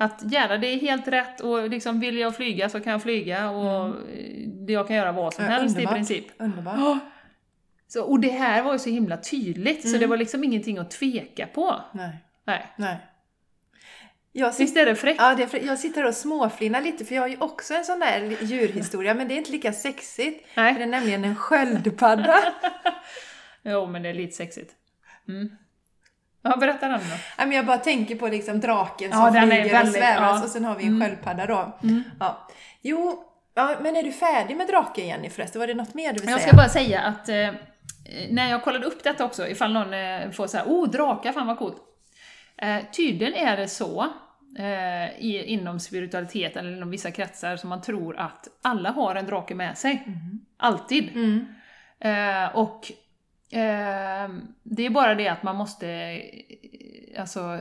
[0.00, 3.50] Att jävlar, det är helt rätt och liksom vill jag flyga så kan jag flyga
[3.50, 5.54] och eh, jag kan göra vad som Mm.
[5.54, 5.94] Ja, helst underbart.
[5.94, 6.26] i princip.
[6.38, 6.98] Underbart.
[7.88, 10.00] Så, och det här var ju så himla tydligt så Mm.
[10.00, 11.80] det var liksom ingenting att tveka på.
[11.92, 12.16] Nej.
[12.46, 12.66] Nej.
[12.76, 12.96] Nej.
[14.32, 15.20] Jag Visst är det fräckt?
[15.20, 17.84] Ja, det är, för- jag sitter och småflinar lite för jag har ju också en
[17.84, 20.46] sån där djurhistoria men det är inte lika sexigt.
[20.54, 20.82] För det Nej.
[20.82, 22.38] är nämligen en sköldpadda.
[23.62, 24.72] Jo, men det är lite sexigt.
[25.28, 25.50] Mm.
[26.42, 27.16] Ja, berätta den då.
[27.38, 30.44] Ja, men jag bara tänker på liksom draken som Ja, flyger och väldigt- svävas ja.
[30.44, 31.08] och sen har vi en Mm.
[31.08, 31.78] sköldpadda då.
[31.82, 32.02] Mm.
[32.20, 32.48] Ja.
[32.82, 33.24] Jo,
[33.54, 35.60] ja, men är du färdig med draken Jenny förresten?
[35.60, 36.48] Var det något mer du vill Jag säga?
[36.48, 37.50] ska bara säga att eh,
[38.30, 41.58] när jag kollade upp detta också, ifall någon eh, får säga oh drakar, fan vad
[41.58, 41.76] coolt.
[42.62, 44.06] Eh, tydligen är det så
[44.58, 49.26] eh, i, inom spiritualiteten eller inom vissa kretsar som man tror att alla har en
[49.26, 50.02] drake med sig.
[50.06, 50.40] Mhm.
[50.58, 51.08] Alltid.
[51.14, 51.46] Mm.
[52.00, 52.92] Eh, och
[53.50, 54.28] eh,
[54.62, 57.60] det är bara det att man måste eh, alltså,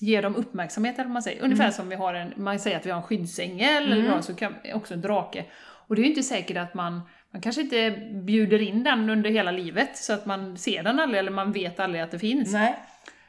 [0.00, 1.42] ge dem uppmärksamhet, eller vad man säger.
[1.42, 4.20] Ungefär som vi har en, man säger att vi har en skyddsängel, eller vi har
[4.20, 5.44] så kan, också en drake.
[5.60, 7.00] Och det är ju inte säkert att man,
[7.32, 11.18] man kanske inte bjuder in den under hela livet, så att man ser den aldrig,
[11.18, 12.52] eller man vet aldrig att det finns.
[12.52, 12.78] Nej.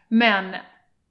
[0.08, 0.56] Men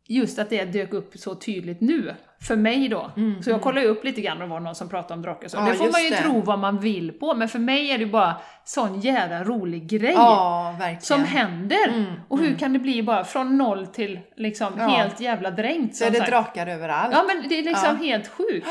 [0.09, 2.15] just att det dök upp så tydligt nu,
[2.49, 3.11] för mig då.
[3.45, 5.49] så jag kollade ju upp lite grann och det var någon som pratade om drakar.
[5.49, 6.17] Så Mm, Ja, det får man ju det.
[6.17, 10.13] tro vad man vill på, men för mig är det bara sån jävla rolig grej
[10.15, 11.89] Ja, som händer.
[11.89, 14.87] Mm, och hur kan det bli bara från noll till liksom Ja.
[14.89, 15.97] helt jävla drängt?
[15.97, 16.31] Så är det sagt.
[16.31, 17.15] drakar överallt.
[17.15, 18.69] Ja men det är liksom helt sjukt.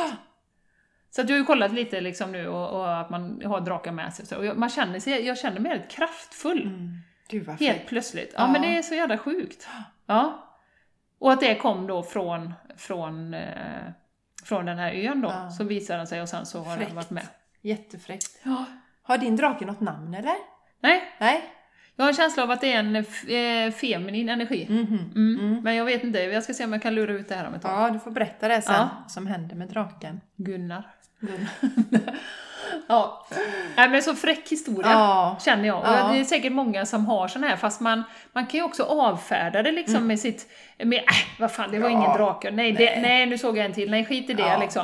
[1.09, 3.91] Så att jag har ju kollat lite liksom nu och, och att man har drakar
[3.91, 4.23] med sig.
[4.23, 6.61] och Så, och jag, man känner sig, jag känner mig helt kraftfull.
[6.61, 6.89] Mm.
[7.29, 8.31] Gud Helt plötsligt.
[8.35, 8.47] Ja, Ja.
[8.51, 9.67] men det är så jävla sjukt.
[10.05, 10.43] Ja.
[11.19, 13.83] Och att det kom då från, från, eh,
[14.43, 15.29] från den här ön då.
[15.29, 15.49] Ja.
[15.49, 16.93] Så visade den sig och sen så har den Fräckt.
[16.93, 17.27] varit med.
[17.61, 18.39] Jättefräckt.
[18.43, 18.65] Ja.
[19.03, 20.35] Har din drake något namn eller?
[20.81, 21.43] Nej, Nej?
[21.95, 24.65] jag har en känsla av att det är en eh, feminin energi.
[24.69, 25.11] Mhm.
[25.15, 25.61] Mm.
[25.63, 27.53] Men jag vet inte, jag ska se om jag kan lura ut det här om
[27.53, 27.81] ett tag.
[27.81, 28.89] Ja, du får berätta det sen, Ja.
[29.07, 30.21] som händer med draken.
[30.35, 30.83] Gunnar.
[32.87, 33.25] ja.
[33.75, 34.91] Nej men så fräck historia.
[34.91, 35.37] Ja.
[35.45, 35.81] Känner jag.
[35.85, 36.09] Ja.
[36.13, 39.63] Det är säkert många som har sån här, fast man, man kan ju också avfärda
[39.63, 41.03] det liksom med sitt, med äh,
[41.39, 42.01] vad fan det var Mm.
[42.01, 42.05] Ja.
[42.07, 42.85] ingen drake, nej, nej.
[42.95, 44.83] Det, nej nu såg jag en till, nej skit i det liksom.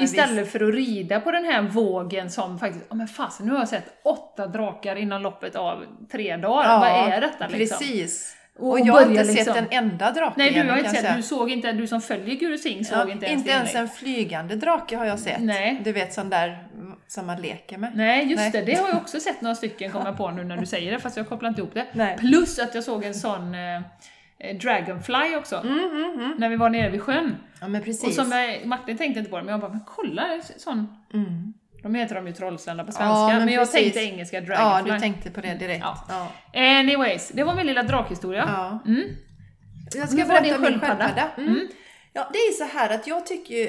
[0.00, 3.58] Istället för att rida på den här vågen som faktiskt, ja men fasen nu har
[3.58, 7.78] jag sett åtta drakar inom loppet av tre dagar, vad är detta liksom?
[7.78, 8.36] Precis.
[8.58, 11.16] Och Och, jag har inte liksom- sett en enda drake Nej du har inte sett,
[11.16, 13.88] du såg inte, du som följer Guru Singh såg Ja, inte ens inte ens en
[13.88, 15.40] flygande drake har jag sett.
[15.40, 15.80] Nej.
[15.84, 16.68] Du vet sån där
[17.14, 17.92] som man leker med.
[17.94, 18.50] Nej, just Nej.
[18.52, 18.62] det.
[18.62, 21.16] Det har jag också sett några stycken komma på nu när du säger det, fast
[21.16, 21.86] jag kopplar inte ihop det.
[21.92, 22.16] Nej.
[22.18, 23.76] Plus att jag såg en sån eh,
[24.38, 25.62] eh, Dragonfly också,
[26.38, 27.36] när vi var nere vid sjön.
[27.60, 28.16] Ja men Och precis.
[28.16, 30.96] som jag, Martin tänkte inte på det, men jag bara, men kolla, är sån.
[31.14, 31.54] Mm.
[31.82, 34.92] De heter de ju trollsländar på Ja, svenska, men, men jag tänkte engelska Ja, Dragonfly.
[34.92, 35.84] du tänkte på det direkt.
[36.08, 36.30] Ja.
[36.54, 36.60] Ja.
[36.78, 38.44] Anyways, det var min lilla drakhistoria.
[38.46, 38.78] Ja.
[38.92, 39.02] Mm.
[39.94, 41.28] Jag ska berätta om min sköldpadda.
[41.36, 41.48] Mm.
[41.48, 41.68] Mm.
[42.12, 43.68] Ja, det är så här att jag tycker ju,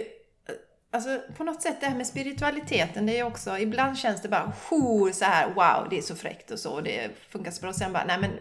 [0.96, 4.52] alltså på något sätt det här med spiritualiteten, det är också, ibland känns det bara
[4.70, 7.74] jour, så här, wow, det är så fräckt och så, och det funkar så bra,
[7.74, 8.32] sen bara, nej men,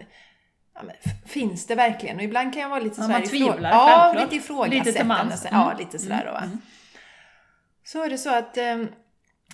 [0.75, 2.17] ja, men finns det verkligen?
[2.17, 4.25] Och ibland kan jag vara lite Ja, så här man tvivlar, Ja, självklart.
[4.33, 4.85] lite ifrågasättande.
[4.87, 5.43] Lite till mans.
[5.43, 5.79] så- Ja, Mm.
[5.79, 6.41] lite sådär va.
[6.45, 6.59] Mm.
[7.85, 8.83] Så är det så att eh,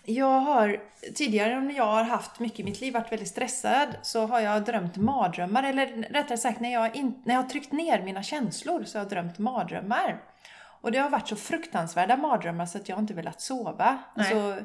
[0.04, 0.76] jag har
[1.14, 4.64] tidigare när jag har haft mycket i mitt liv varit väldigt stressad så har jag
[4.64, 8.84] drömt mardrömmar eller rättare sagt när jag, in, när jag har tryckt ner mina känslor
[8.84, 10.20] så har jag drömt mardrömmar.
[10.80, 13.98] Och det har varit så fruktansvärda mardrömmar så att jag inte velat sova.
[14.14, 14.56] Alltså,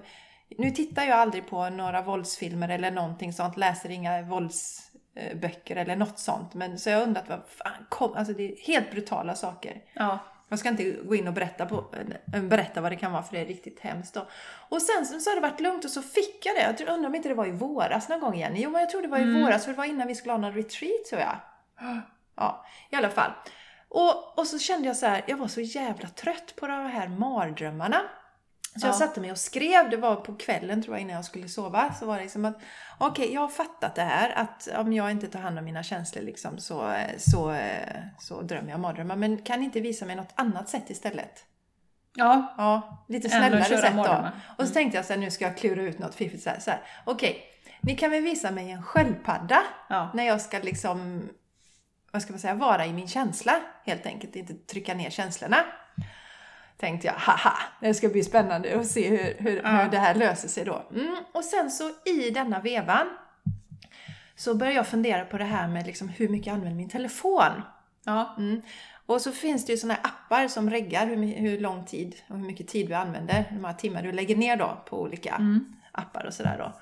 [0.58, 6.20] nu tittar jag aldrig på några våldsfilmer eller någonting sånt, läser inga våldsböcker eller något
[6.20, 6.54] sånt.
[6.54, 9.82] Men så jag har undrat vad fan kom, alltså det är helt brutala saker.
[9.94, 10.20] Ja.
[10.50, 11.86] Jag ska inte gå in och berätta, på,
[12.34, 14.28] äh, berätta vad det kan vara för det är riktigt hemskt då.
[14.70, 16.84] Och sen så, har det varit lugnt och så fick jag det.
[16.84, 18.54] Jag undrar om inte det var i våras någon gång igen.
[18.56, 19.42] Jo men jag tror det var i Mm.
[19.42, 21.36] våras för det var innan vi skulle ha någon retreat tror jag.
[22.38, 23.32] Ja, i alla fall.
[23.96, 27.08] Och, och så kände jag så här, jag var så jävla trött på de här
[27.08, 28.02] mardrömmarna.
[28.80, 28.98] Så jag Ja.
[28.98, 31.94] satte mig och skrev, det var på kvällen tror jag innan jag skulle sova.
[31.94, 32.58] Så var det liksom att,
[33.00, 36.24] okej jag har fattat det här att om jag inte tar hand om mina känslor
[36.24, 37.58] liksom så, så,
[38.20, 39.16] så drömmer jag mardrömmar.
[39.16, 41.44] Men kan inte visa mig något annat sätt istället?
[42.16, 42.54] Ja.
[42.58, 43.96] Ja, lite snällare sätt då.
[43.98, 44.32] mardrömmar.
[44.58, 46.60] Och så tänkte jag så här, nu ska jag klura ut något fiffigt så här.
[46.60, 46.80] Så här.
[47.06, 47.44] Okej,
[47.82, 50.10] ni kan väl visa mig en sköldpadda Ja.
[50.14, 51.30] när jag ska liksom,
[52.16, 55.58] vad ska man säga, vara i min känsla helt enkelt, inte trycka ner känslorna.
[56.78, 59.70] Tänkte jag, haha, det ska bli spännande att se hur, hur, Ja.
[59.70, 60.86] hur det här löser sig då.
[60.92, 61.16] Mm.
[61.34, 63.08] Och sen så i denna vevan
[64.36, 67.62] så börjar jag fundera på det här med liksom hur mycket jag använder min telefon.
[68.06, 68.36] Ja.
[68.38, 68.62] Mm.
[69.06, 72.38] Och så finns det ju såna här appar som reggar hur, hur lång tid och
[72.38, 75.76] hur mycket tid du använder, hur många timmar du lägger ner då på olika Mm.
[75.92, 76.74] appar och sådär då.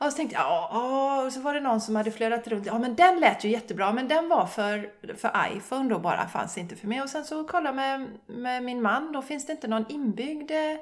[0.00, 2.78] Och så tänkte jag, ja, och så var det någon som hade flödat runt, ja
[2.78, 6.76] men den lät ju jättebra, men den var för, för iPhone då bara, fanns inte
[6.76, 7.02] för mig.
[7.02, 10.50] Och sen så kollade jag med, med min man, då finns det inte någon inbyggd
[10.50, 10.78] eh,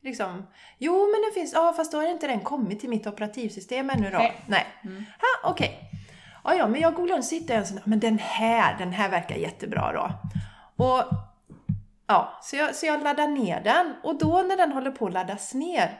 [0.00, 0.46] Liksom,
[0.78, 4.10] jo men det finns, ja fast då har inte den kommit till mitt operativsystem ännu
[4.10, 4.18] då.
[4.18, 4.40] Nej.
[4.46, 4.66] Nej.
[4.84, 4.96] Mm.
[4.96, 5.90] Ha, okej.
[6.44, 8.92] Ja, ja, men jag googlade och så hittade jag en sån, men den här, den
[8.92, 10.10] här verkar jättebra då.
[10.84, 11.04] Och
[12.06, 15.12] ja, så jag, så jag laddar ner den och då när den håller på att
[15.12, 15.98] laddas ner,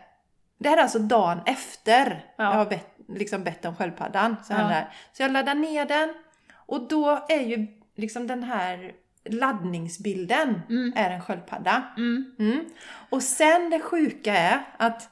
[0.59, 2.45] det här är alltså dagen efter Ja.
[2.45, 4.37] jag har bett, liksom bett om sköldpaddan.
[4.45, 4.83] Så, Ja.
[5.13, 6.15] så jag laddar ner den
[6.55, 7.67] och då är ju
[7.97, 8.93] liksom den här
[9.25, 10.93] laddningsbilden Mm.
[10.97, 11.83] är en sköldpadda.
[11.97, 12.35] Mm.
[12.39, 12.65] Mm.
[13.11, 15.09] Och sen det sjuka är att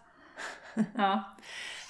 [0.96, 1.24] Ja.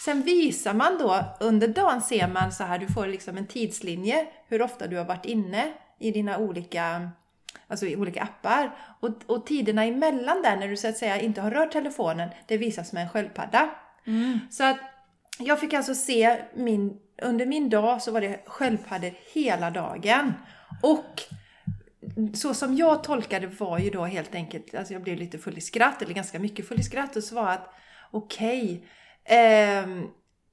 [0.00, 4.26] Sen visar man då, under dagen ser man så här, du får liksom en tidslinje
[4.48, 7.10] hur ofta du har varit inne i dina olika,
[7.68, 8.76] alltså i olika appar.
[9.00, 12.56] Och, och tiderna emellan där när du så att säga inte har rört telefonen, det
[12.56, 13.70] visas med en sköldpadda.
[14.06, 14.38] Mm.
[14.50, 14.78] Så att
[15.38, 20.32] jag fick alltså se min, under min dag så var det sköldpaddor hela dagen.
[20.82, 21.22] Och
[22.34, 25.60] så som jag tolkade var ju då helt enkelt, alltså jag blev lite full i
[25.60, 27.74] skratt, eller ganska mycket full i skratt, och så var att
[28.10, 28.88] okej,
[29.24, 30.06] ehm,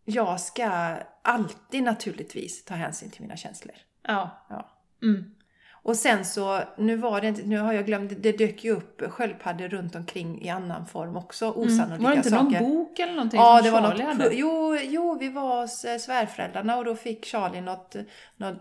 [0.05, 3.75] jag ska alltid naturligtvis ta hänsyn till mina känslor.
[4.07, 4.45] Ja.
[4.49, 4.69] Ja.
[5.01, 5.35] Mm.
[5.85, 9.67] Och sen så, nu var det nu har jag glömt, det dök ju upp sköldpaddor
[9.67, 12.03] runt omkring i annan form också, osannolika Mm.
[12.03, 12.61] Var det inte saker.
[12.61, 14.35] någon bok eller någonting Ja, som det var Charlie något, hade?
[14.35, 17.95] jo, jo, vi var hos eh, svärföräldrarna och då fick Charlie något,
[18.37, 18.57] något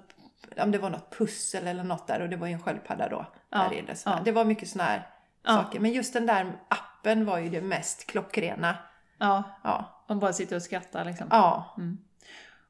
[0.63, 3.27] om det var något pussel eller något där och det var ju en sköldpadda då.
[3.51, 4.19] Ja, Där så ja.
[4.25, 5.07] Det var mycket sådana här
[5.45, 5.51] Ja.
[5.53, 5.81] saker.
[5.81, 8.77] Men just den där appen var ju det mest klockrena.
[9.19, 10.05] Ja, Ja.
[10.09, 11.27] man bara sitter och skrattar liksom.
[11.31, 11.77] Ja.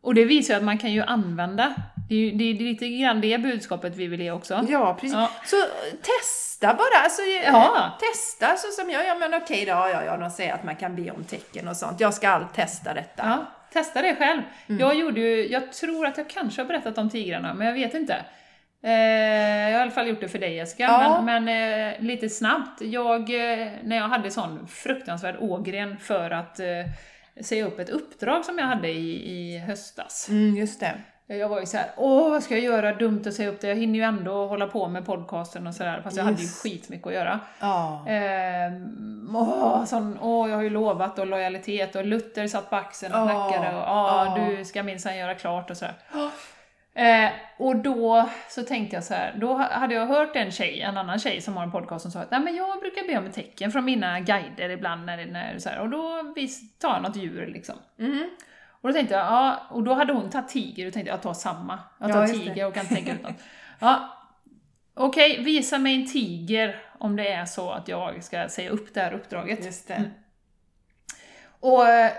[0.00, 1.74] Och det visar ju att man kan ju använda,
[2.12, 4.64] det är, ju, det är lite grann det budskapet vi vill ge också.
[4.68, 5.12] Ja, precis.
[5.16, 5.31] Ja.
[5.44, 5.57] Så
[6.03, 7.05] testa bara.
[7.05, 7.98] Alltså, eh, Ja.
[8.01, 10.96] Testa så som jag, ja men okej då, ja, ja, de säger att man kan
[10.96, 12.01] be om tecken och sånt.
[12.01, 13.22] Jag ska all testa detta.
[13.27, 14.42] Ja, testa det själv.
[14.68, 14.81] Mm.
[14.81, 17.94] Jag gjorde ju, jag tror att jag kanske har berättat om tigrarna, men jag vet
[17.94, 18.16] inte.
[18.85, 21.20] Eh, jag har i alla fall gjort det för dig Jessica, Ja.
[21.22, 22.81] men, men eh, lite snabbt.
[22.81, 26.66] Jag, eh, när jag hade sån fruktansvärd ågren för att eh,
[27.44, 30.29] säga upp ett uppdrag som jag hade i, i höstas.
[30.29, 30.92] Mm, just det.
[31.26, 33.68] Jag var ju så här, åh vad ska jag göra, dumt att säga upp det,
[33.68, 37.06] jag hinner ju ändå hålla på med podcasten och sådär, fast jag hade ju skitmycket
[37.06, 37.40] att göra.
[37.61, 38.04] Ja.
[38.08, 43.14] Ehm, åh, sån, åh, jag har ju lovat och lojalitet och Luther satt på axeln
[43.14, 44.44] och Ja, knackade och ja, ja.
[44.44, 45.94] du ska minsann göra klart och sådär.
[46.94, 50.96] Eh, och då så tänkte jag så här, då hade jag hört en tjej, en
[50.96, 53.32] annan tjej som har en podcast som sa att Nej, men jag brukar be om
[53.32, 57.46] tecken från mina guider ibland när när så här, och då vis, tar något djur
[57.46, 57.74] liksom.
[57.98, 58.30] Mm.
[58.83, 61.35] Och då tänkte jag, ja, och då hade hon tagit tiger och tänkte jag tar
[61.35, 61.79] samma.
[61.99, 62.29] Jag Ja, tar det.
[62.33, 63.35] tiger och kan tänka ut något.
[63.79, 64.09] Ja,
[64.95, 69.01] Okej, visa mig en tiger om det är så att jag ska säga upp det
[69.01, 69.64] här uppdraget.
[69.64, 69.95] Just det.
[69.95, 70.11] Mm.
[71.61, 72.12] Och eh,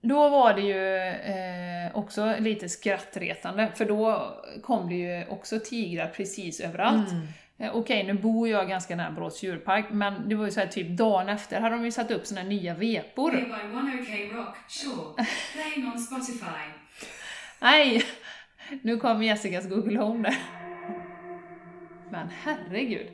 [0.00, 6.06] då var det ju eh, också lite skrattretande, för då kom det ju också tigrar
[6.06, 7.10] precis överallt.
[7.10, 7.26] Mm.
[7.58, 10.66] Eh, Okej, nu bor jag ganska nära Borås djurpark, men det var ju så här
[10.66, 13.30] typ dagen efter hade de ju satt upp såna här nya vepor.
[13.30, 13.50] Play by
[14.12, 15.26] 10K Rock, sure.
[15.52, 16.60] Playing on Spotify.
[17.60, 18.02] Nej!
[18.82, 20.36] Nu kom Jessicas Google Home där.
[22.10, 23.06] Men herregud.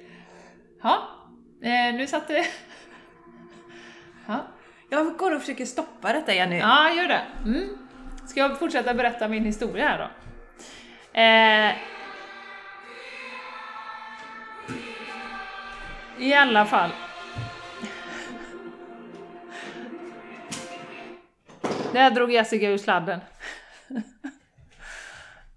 [0.83, 1.09] Ja,
[1.62, 2.46] eh, nu satt det...
[4.26, 4.46] Ja,
[4.90, 6.59] Jag går och försöker stoppa detta Jenny.
[6.59, 7.22] ja gör det.
[7.44, 7.68] Mm.
[8.26, 10.05] Ska jag fortsätta berätta min historia här då?
[11.20, 11.74] Eh,
[16.18, 16.90] I alla fall.
[21.92, 23.20] Där drog Jessica ur sladden.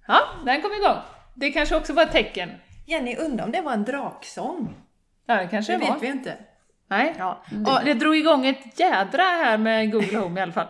[0.07, 0.97] Ja, den kom igång.
[1.33, 2.51] Det kanske också var ett tecken.
[2.85, 4.75] Jenny, undrar om det var en draksång?
[5.25, 5.93] Ja, det kanske Det det var.
[5.93, 6.37] vet vi inte.
[6.87, 7.15] Nej.
[7.17, 7.41] Ja.
[7.51, 10.67] Det, det drog igång ett jädra här med Google Home i alla fall.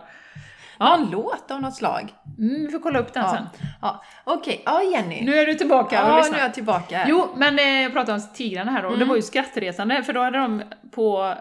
[0.78, 0.94] Ja.
[0.94, 2.14] En låt av något slag.
[2.38, 3.46] Mm, vi får kolla upp den sen.
[3.60, 3.68] Ja.
[3.82, 4.02] Ja.
[4.24, 5.24] Okej, ja Jenny.
[5.24, 6.32] Nu är du tillbaka och ja, lyssnar.
[6.32, 7.04] nu är jag tillbaka.
[7.08, 8.88] Jo, men eh, jag pratade om tigrarna här då.
[8.88, 8.98] Mm.
[8.98, 11.34] Det var ju skrattretande, för då hade de på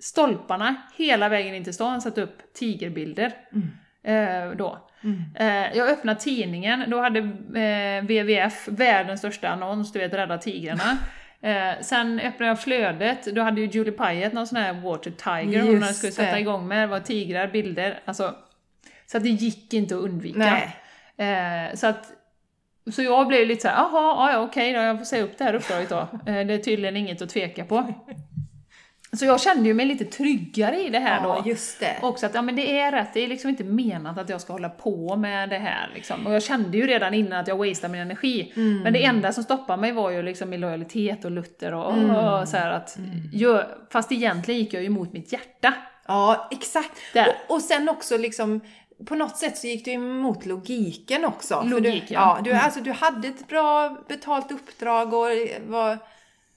[0.00, 3.32] stolparna hela vägen in till stan satt upp tigerbilder.
[4.04, 4.78] Eh, då.
[5.04, 5.22] Mm.
[5.34, 7.18] Eh, jag öppnade tidningen, då hade
[7.60, 10.98] eh, WWF världens största annons, du vet Rädda Tigrarna.
[11.40, 15.60] Eh, sen öppnade jag flödet, då hade ju Julie Pyatt någon sån här Water Tiger
[15.62, 18.34] hon Just hade skulle sätta igång med, det var tigrar, bilder, alltså.
[19.06, 20.62] Så att det gick inte att undvika.
[21.18, 22.12] Eh, så att
[22.92, 25.54] så jag blev lite såhär, jaha, ja, okej då, jag får säga upp det här
[25.54, 25.96] uppdraget då.
[26.26, 27.94] Eh, det är tydligen inget att tveka på.
[29.12, 31.50] Så jag kände ju mig lite tryggare i det här Ja, då.
[31.50, 31.96] just det.
[32.02, 34.52] Också att ja, men det är rätt, det är liksom inte menat att jag ska
[34.52, 35.90] hålla på med det här.
[35.94, 36.26] Liksom.
[36.26, 38.52] Och jag kände ju redan innan att jag wasteade min energi.
[38.56, 38.80] Mm.
[38.82, 42.10] Men det enda som stoppade mig var ju liksom min lojalitet och Luther och, Mm.
[42.10, 42.98] och så här att,
[43.32, 45.74] jag, fast egentligen gick jag ju emot mitt hjärta.
[46.08, 46.92] Ja, exakt.
[47.48, 48.60] Och, och sen också liksom
[49.06, 51.60] på något sätt så gick du emot logiken också.
[51.60, 52.34] För Logik, du, ja.
[52.36, 52.42] ja.
[52.44, 55.28] Du, alltså, du hade ett bra betalt uppdrag och
[55.66, 55.98] var...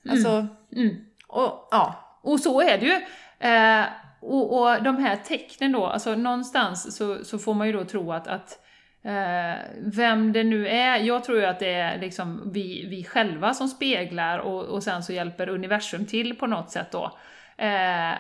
[0.09, 0.47] Alltså...
[0.75, 0.95] Mm.
[1.27, 2.19] Och, ja.
[2.21, 3.01] Och så är det ju.
[3.49, 3.85] Eh,
[4.21, 8.11] och, och de här tecknen då, alltså någonstans så, så får man ju då tro
[8.11, 8.59] att, att
[9.03, 13.53] eh, vem det nu är, jag tror ju att det är liksom vi, vi själva
[13.53, 17.17] som speglar och, och sen så hjälper universum till på något sätt då.
[17.57, 18.13] Eh,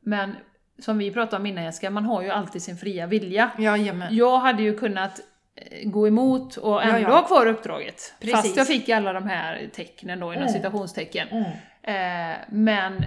[0.00, 0.36] men
[0.80, 3.50] som vi pratade om innan Jessica, man har ju alltid sin fria vilja.
[3.58, 4.16] Jajamän.
[4.16, 5.20] Jag hade ju kunnat
[5.56, 7.08] eh, gå emot och ändå Ja, ja.
[7.10, 8.14] ha kvar uppdraget.
[8.20, 8.36] Precis.
[8.36, 10.52] Fast jag fick alla de här tecknen då inom Mm.
[10.54, 11.28] citationstecken.
[11.28, 11.44] Mm.
[11.82, 13.04] Eh, men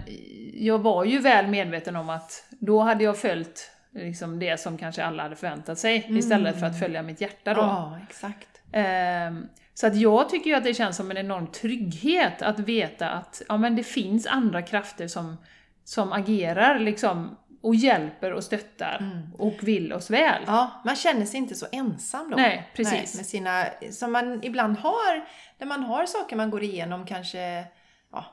[0.54, 5.04] jag var ju väl medveten om att då hade jag följt liksom det som kanske
[5.06, 7.62] alla hade förväntat sig istället för att följa mitt hjärta då.
[7.62, 8.48] Ja, exakt.
[8.72, 13.10] Ehm, så att jag tycker ju att det känns som en enorm trygghet att veta
[13.10, 15.38] att ja, men det finns andra krafter som,
[15.84, 20.44] som agerar liksom och hjälper och stöttar och vill oss väl.
[20.48, 22.38] Ja, man känner sig inte så ensam då.
[22.38, 23.16] Nej, precis.
[23.16, 27.66] med sina, som man ibland har, när man har saker man går igenom, kanske
[28.12, 28.26] ja,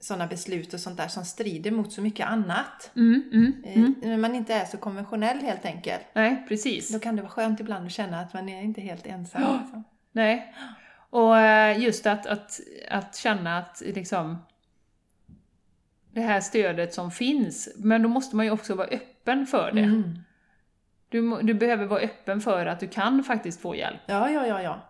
[0.00, 2.90] sådana beslut och sånt där som strider mot så mycket annat.
[2.96, 3.94] Mm, mm, Eh, mm.
[4.02, 6.02] När man inte är så konventionell helt enkelt.
[6.12, 6.92] Nej, precis.
[6.92, 9.42] Då kan det vara skönt ibland att känna att man är inte helt ensam.
[9.62, 9.84] Liksom.
[10.12, 10.54] Nej.
[11.10, 14.38] Och eh, just att, att, att känna att liksom
[16.12, 19.80] det här stödet som finns, men då måste man ju också vara öppen för det.
[19.80, 20.18] Mm.
[21.08, 24.00] Du, du behöver vara öppen för att du kan faktiskt få hjälp.
[24.06, 24.80] Ja, ja, ja, ja.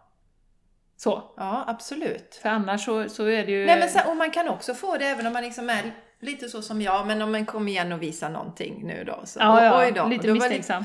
[0.96, 1.34] Så.
[1.36, 2.38] Ja, absolut.
[2.42, 3.66] För annars så, så är det ju...
[3.66, 6.48] Nej, men sen, och man kan också få det även om man liksom är lite
[6.48, 9.20] så som jag, men om man kommer igen och visar någonting nu då.
[9.24, 10.06] Så, ja, ja, oj då.
[10.06, 10.84] lite Då misstänksam.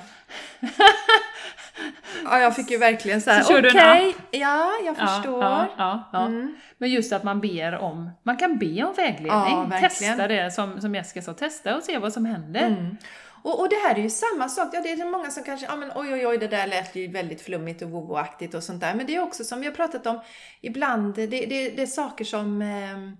[2.23, 5.43] Ja, jag fick ju verkligen så här, en okej, ja, jag Ja, förstår.
[5.43, 6.25] Ja, ja, ja.
[6.25, 6.55] Mm.
[6.77, 9.79] Men just att man ber om, man kan be om vägledning.
[9.81, 12.67] Testa det som, som Jessica sa, testa och se vad som händer.
[12.67, 12.97] Mm.
[13.43, 15.75] Och, och det här är ju samma sak, ja, det är många som kanske, ja
[15.75, 18.93] men oj oj oj det där lät ju väldigt flummigt och vovoaktigt och sånt där.
[18.93, 20.21] Men det är också som vi har pratat om,
[20.61, 23.17] ibland, det, det, det är saker som ehm,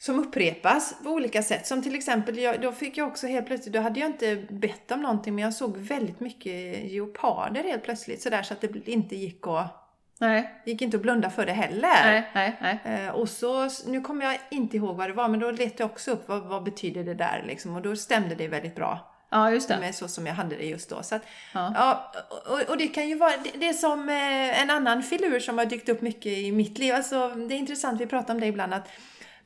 [0.00, 1.66] som upprepas på olika sätt.
[1.66, 4.90] Som till exempel, jag, då fick jag också helt plötsligt, då hade jag inte bett
[4.92, 9.16] om någonting men jag såg väldigt mycket geoparder helt plötsligt sådär så att det inte
[9.16, 9.84] gick att,
[10.20, 12.04] Nej, gick inte att blunda för det heller.
[12.04, 13.04] nej, nej, nej.
[13.06, 15.90] Eh, och så, nu kommer jag inte ihåg vad det var, men då letade jag
[15.90, 17.76] också upp vad, vad betyder det där liksom.
[17.76, 19.78] Och då stämde det väldigt bra Ja, just det.
[19.80, 21.02] med så som jag hade det just då.
[21.02, 21.22] Så att,
[21.54, 21.72] Ja.
[21.74, 22.12] ja,
[22.46, 25.58] och, och det kan ju vara, det, det är som eh, en annan filur som
[25.58, 26.94] har dykt upp mycket i mitt liv.
[26.94, 28.88] Alltså, det är intressant, vi pratar om det ibland, att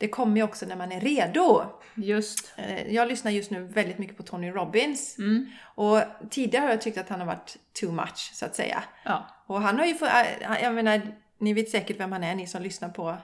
[0.03, 1.63] det kommer ju också när man är redo.
[1.95, 2.53] Just.
[2.57, 5.19] Eh, Jag lyssnar just nu väldigt mycket på Tony Robbins.
[5.19, 5.47] Mm.
[5.75, 6.01] Och
[6.31, 8.83] tidigare har jag tyckt att han har varit too much, så att säga.
[9.05, 9.27] Ja.
[9.47, 11.01] Och han har ju, äh, jag menar,
[11.39, 13.17] ni vet säkert vem han är, ni som lyssnar på,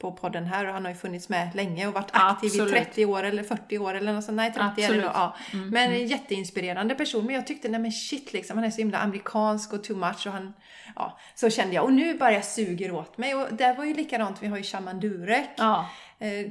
[0.00, 0.66] på podden här.
[0.66, 2.72] Och han har ju funnits med länge och varit aktiv Absolut.
[2.76, 4.36] i 30 år eller 40 år eller något sånt.
[4.36, 5.04] Nej, 30 är det Absolut.
[5.04, 5.12] nog.
[5.14, 5.36] Ja.
[5.52, 7.26] Mm, Men en jätteinspirerande person.
[7.26, 10.26] Men jag tyckte, nej men shit liksom, han är så himla amerikansk och too much.
[10.26, 10.52] Och han,
[10.96, 11.84] ja, så kände jag.
[11.84, 13.34] Och nu bara jag suger åt mig.
[13.34, 15.50] Och det var ju likadant, vi har ju Shaman Durek.
[15.56, 15.86] Ja.
[16.18, 16.46] Eh,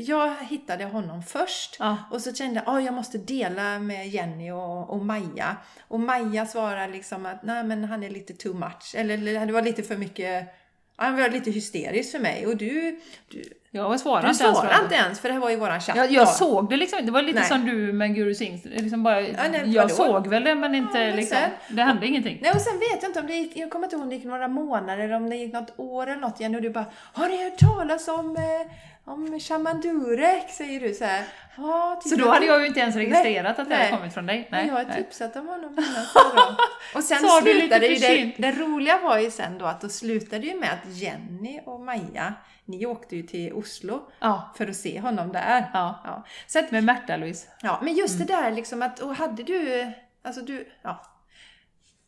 [0.00, 1.76] jag, hittade honom först.
[1.78, 1.96] Ja.
[2.10, 5.56] Och så kände jag att jag måste dela med Jenny och, och Maja.
[5.88, 8.94] Och Maja svarar liksom att nej men han är lite too much.
[8.94, 10.54] Eller, det var lite för mycket,
[10.96, 12.46] han var lite hysterisk för mig.
[12.46, 14.58] Och du, du, Jag svarade du inte ens.
[14.58, 17.06] svarade inte ens för det här var ju våran chatt Jag, jag såg det liksom.
[17.06, 17.48] Det var lite Nej.
[17.48, 19.94] som du med Guru är Liksom bara, nej, jag vadå?
[19.94, 21.38] såg väl det men inte Ja, liksom.
[21.38, 22.38] sen- Det hände ingenting.
[22.42, 24.14] Nej och sen vet jag inte om det gick, jag kommer inte ihåg om det
[24.16, 26.86] gick några månader eller om det gick något år eller något igen och du bara
[27.12, 28.72] Har ni hört talas om, eh,
[29.12, 30.50] om Shaman Durek?
[30.50, 31.24] Säger du så här.
[31.56, 33.84] Ja, Så då hade jag ju inte ens registrerat att det Nej.
[33.86, 34.36] hade kommit från dig.
[34.36, 34.96] Nej, Nej, jag har nej.
[35.04, 36.04] tipsat om honom innan.
[36.12, 36.56] så då.
[36.98, 40.46] Och sen Sa slutade ju det, det roliga var ju sen då att då slutade
[40.46, 42.34] ju med att Jenny och Maja,
[42.64, 44.52] ni åkte ju till Oslo Ja.
[44.56, 45.70] för att se honom där.
[45.72, 46.00] Ja.
[46.04, 46.24] Ja.
[46.46, 47.48] Så att, Med Märta-Louise.
[47.62, 49.90] ja, men just det där liksom att, och hade du,
[50.24, 51.02] alltså du, ja.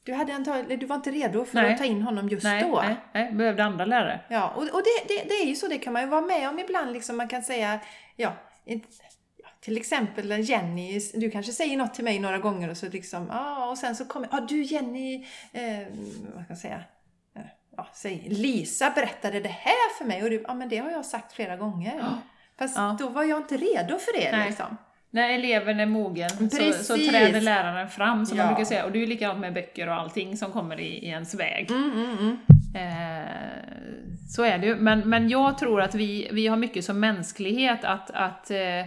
[0.04, 1.72] Du, hade antagligen, du var inte redo för Nej.
[1.72, 2.82] att ta in honom just Nej, då.
[2.82, 4.20] nej, nej, behövde andra lärare.
[4.28, 6.48] Ja, och, och det, det, det är ju så, det kan man ju vara med
[6.48, 6.92] om ibland.
[6.92, 7.80] Liksom, man kan säga,
[8.16, 8.32] ja,
[9.60, 13.70] till exempel Jenny, du kanske säger något till mig några gånger och så liksom, ja,
[13.70, 15.62] och sen så kommer, ja du Jenny, eh,
[16.34, 16.84] vad ska jag säga,
[17.36, 17.42] Eh,
[17.76, 21.04] ja, säg, Lisa berättade det här för mig och du, ja men det har jag
[21.04, 21.94] sagt flera gånger.
[21.98, 22.18] Ja.
[22.58, 22.96] Fast Ja.
[22.98, 24.46] då var jag inte redo för det Nej.
[24.48, 24.76] liksom.
[25.14, 28.44] När eleven är mogen så, så träder läraren fram som Ja.
[28.44, 28.84] man brukar säga.
[28.84, 31.70] Och det är ju likadant med böcker och allting som kommer i, i ens väg.
[31.70, 32.38] Mm, mm, mm.
[32.74, 33.28] Eh,
[34.28, 34.76] så är det ju.
[34.76, 38.78] Men, men jag tror att vi, vi har mycket som mänsklighet att, att eh,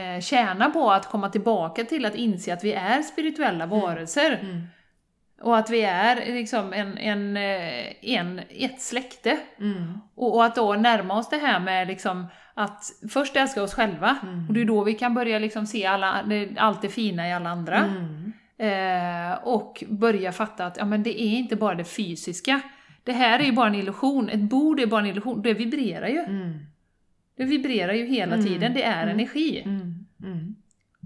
[0.00, 4.38] eh, tjäna på att komma tillbaka till att inse att vi är spirituella varelser.
[5.42, 9.38] Och att vi är liksom en, en, eh, en, ett släkte.
[9.60, 9.98] Mm.
[10.14, 14.16] Och, och att då närma oss det här med liksom att först älska oss själva.
[14.22, 14.48] Mm.
[14.48, 16.24] Och det är då vi kan börja liksom se alla,
[16.56, 17.76] allt det fina i alla andra.
[17.78, 18.32] Mm.
[18.58, 22.60] Eh, och börja fatta att ja, men det är inte bara det fysiska.
[23.04, 24.28] Det här är ju bara en illusion.
[24.28, 25.42] Ett bord är bara en illusion.
[25.42, 26.18] Det vibrerar ju.
[26.18, 26.66] Mm.
[27.36, 28.46] Det vibrerar ju hela Mm.
[28.46, 28.74] tiden.
[28.74, 29.14] Det är Mm.
[29.14, 29.62] energi.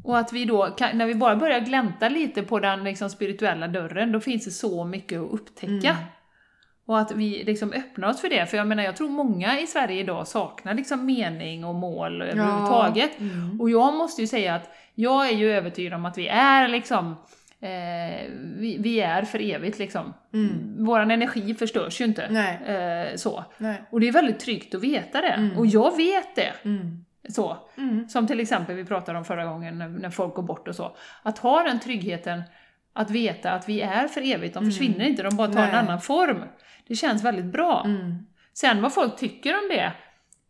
[0.06, 3.68] Och att vi då, kan, när vi bara börjar glänta lite på den liksom spirituella
[3.68, 5.90] dörren, då finns det så mycket att upptäcka.
[5.90, 6.02] Mm.
[6.86, 8.46] Och att vi liksom öppnar oss för det.
[8.46, 13.20] För jag menar, jag tror många i Sverige idag saknar liksom mening och mål överhuvudtaget.
[13.20, 13.60] Mm.
[13.60, 17.16] Och jag måste ju säga att jag är ju övertygad om att vi är liksom
[17.60, 20.14] eh, vi, vi är för evigt liksom.
[20.34, 20.84] Mm.
[20.84, 22.24] Våran energi förstörs ju inte.
[22.66, 23.44] Eh, så.
[23.58, 23.82] Nej.
[23.90, 25.28] Och det är väldigt tryggt att veta det.
[25.28, 25.58] Mm.
[25.58, 26.52] Och jag vet det.
[26.64, 27.05] Mm.
[27.28, 27.56] Så.
[27.76, 28.08] Mm.
[28.08, 30.96] Som till exempel vi pratade om förra gången när, när folk går bort och så.
[31.22, 32.42] Att ha den tryggheten
[32.92, 35.78] att veta att vi är för evigt, de försvinner inte, de bara tar en Nej.
[35.78, 36.42] annan form.
[36.88, 37.82] Det känns väldigt bra.
[37.84, 38.26] Mm.
[38.52, 39.92] Sen vad folk tycker om det,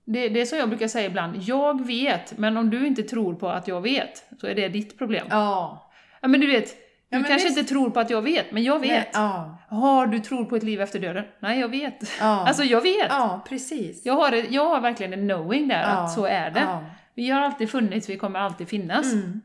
[0.05, 3.35] det, det är som jag brukar säga ibland, jag vet, men om du inte tror
[3.35, 5.27] på att jag vet, så är det ditt problem.
[5.31, 5.89] Ja,
[6.21, 6.29] Ja.
[6.29, 6.75] men du vet,
[7.11, 7.59] du men kanske visst.
[7.59, 9.09] inte tror på att jag vet, men jag vet.
[9.13, 9.59] Ja.
[9.69, 11.25] Har du tror på ett liv efter döden?
[11.41, 11.97] Nej, jag vet.
[12.21, 12.27] Ja.
[12.47, 13.07] Alltså jag vet.
[13.09, 14.07] ja, precis.
[14.07, 15.87] Jag, har, jag har verkligen en knowing där, Ja.
[15.89, 16.61] att så är det.
[16.61, 16.85] Ja.
[17.15, 19.13] Vi har alltid funnits, vi kommer alltid finnas.
[19.13, 19.41] Mm.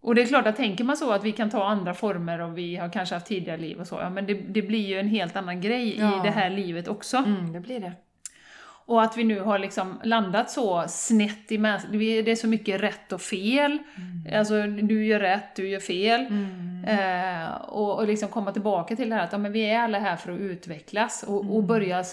[0.00, 2.58] Och det är klart att tänker man så att vi kan ta andra former och
[2.58, 5.08] vi har kanske haft tidigare liv och så, ja men det, det blir ju en
[5.08, 6.20] helt annan grej Ja.
[6.20, 7.16] i det här livet också.
[7.16, 7.92] Mm, det blir det.
[8.86, 12.46] Och att vi nu har liksom landat så snett i mäns- vi- Det är så
[12.46, 13.78] mycket rätt och fel.
[14.34, 16.20] Alltså du gör rätt, du gör fel.
[16.86, 19.98] Eh, och, och liksom komma tillbaka till det här att ja, men vi är alla
[19.98, 22.04] här för att utvecklas och, och börja...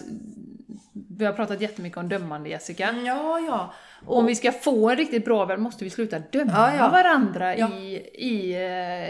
[1.18, 2.96] Vi har pratat jättemycket om dömande Jessica.
[3.06, 3.74] Ja, ja.
[4.06, 6.90] Och om vi ska få en riktigt bra värld måste vi sluta döma Ja, ja.
[6.90, 7.70] varandra Ja.
[7.74, 8.54] i, i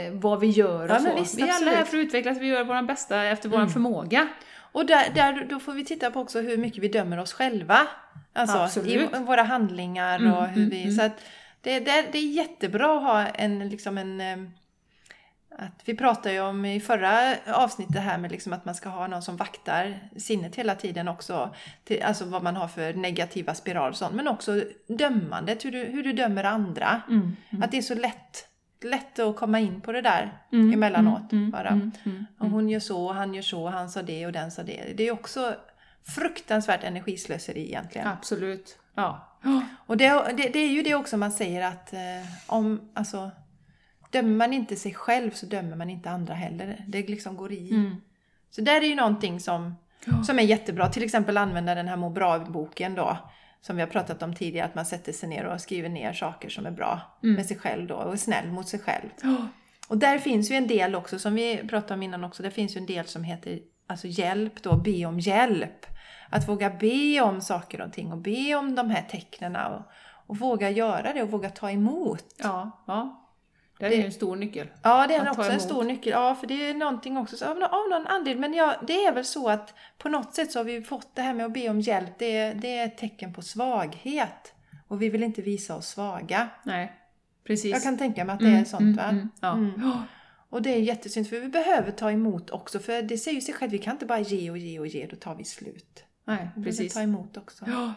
[0.08, 1.16] eh, vad vi gör och så.
[1.16, 4.28] visst, vi är alla här för att utvecklas, vi gör vår bästa efter vår förmåga.
[4.80, 7.88] Och där, där, då får vi titta på också hur mycket vi dömer oss själva.
[8.34, 9.14] Alltså Absolut.
[9.16, 10.84] i våra handlingar Mm, och hur mm, vi...
[10.84, 10.96] mm.
[10.96, 11.22] Så att
[11.62, 14.22] det, det, det är jättebra att ha en, liksom en...
[15.58, 19.08] Att vi pratade ju om i förra avsnittet här med liksom att man ska ha
[19.08, 21.56] någon som vaktar sinnet hela tiden också.
[21.84, 24.16] Till, alltså vad man har för negativa spiraler och sånt.
[24.16, 27.02] Men också dömandet, hur du, hur du dömer andra.
[27.10, 28.49] Mm, Att det är så lätt,
[28.84, 31.32] lätt att komma in på det där Mm, emellanåt.
[31.32, 31.70] mm, bara.
[31.70, 34.64] mm, mm, Och hon gör så, han gör så, han sa det och den sa
[34.64, 34.94] det.
[34.98, 35.56] Det är också
[36.16, 38.08] fruktansvärt energislöseri egentligen.
[38.08, 38.80] Absolut.
[38.96, 39.26] Ja.
[39.86, 42.00] Och det, det, det är ju det också man säger att eh,
[42.48, 43.32] om, alltså,
[44.12, 46.86] dömer man inte sig själv så dömer man inte andra heller.
[46.88, 47.72] Det liksom går i.
[47.72, 47.96] Mm.
[48.52, 49.76] Så där är ju någonting som,
[50.26, 50.90] som är jättebra.
[50.90, 53.18] Till exempel använda den här må bra-boken då.
[53.62, 56.50] Som vi har pratat om tidigare, att man sätter sig ner och skriver ner saker
[56.50, 59.10] som är bra med sig själv då och är snäll mot sig själv.
[59.88, 62.76] Och där finns ju en del också, som vi pratade om innan också, det finns
[62.76, 65.86] ju en del som heter alltså hjälp då, be om hjälp.
[66.30, 69.82] Att våga be om saker och ting och be om de här tecknen och,
[70.28, 72.26] och våga göra det och våga ta emot.
[72.38, 73.29] Ja, ja.
[73.80, 74.68] Det är ju en stor nyckel.
[74.84, 76.12] Ja, det är också en stor nyckel.
[76.12, 78.42] Ja, för det är någonting också, så av, av någon anledning.
[78.42, 81.22] Men ja, det är väl så att på något sätt så har vi fått det
[81.22, 84.54] här med att be om hjälp, det är, det är ett tecken på svaghet.
[84.88, 86.48] Och vi vill inte visa oss svaga.
[86.64, 86.94] Nej,
[87.48, 87.72] precis.
[87.72, 89.04] Jag kan tänka mig att det är sånt va?
[89.04, 89.54] mm, ja.
[89.54, 89.92] Mm.
[90.50, 93.54] Och det är jättesynd för vi behöver ta emot också för det säger ju sig
[93.54, 96.04] själv, vi kan inte bara ge och ge och ge, då tar vi slut.
[96.26, 96.94] Nej, Vi precis.
[96.94, 97.66] behöver ta emot också.
[97.68, 97.94] Ja.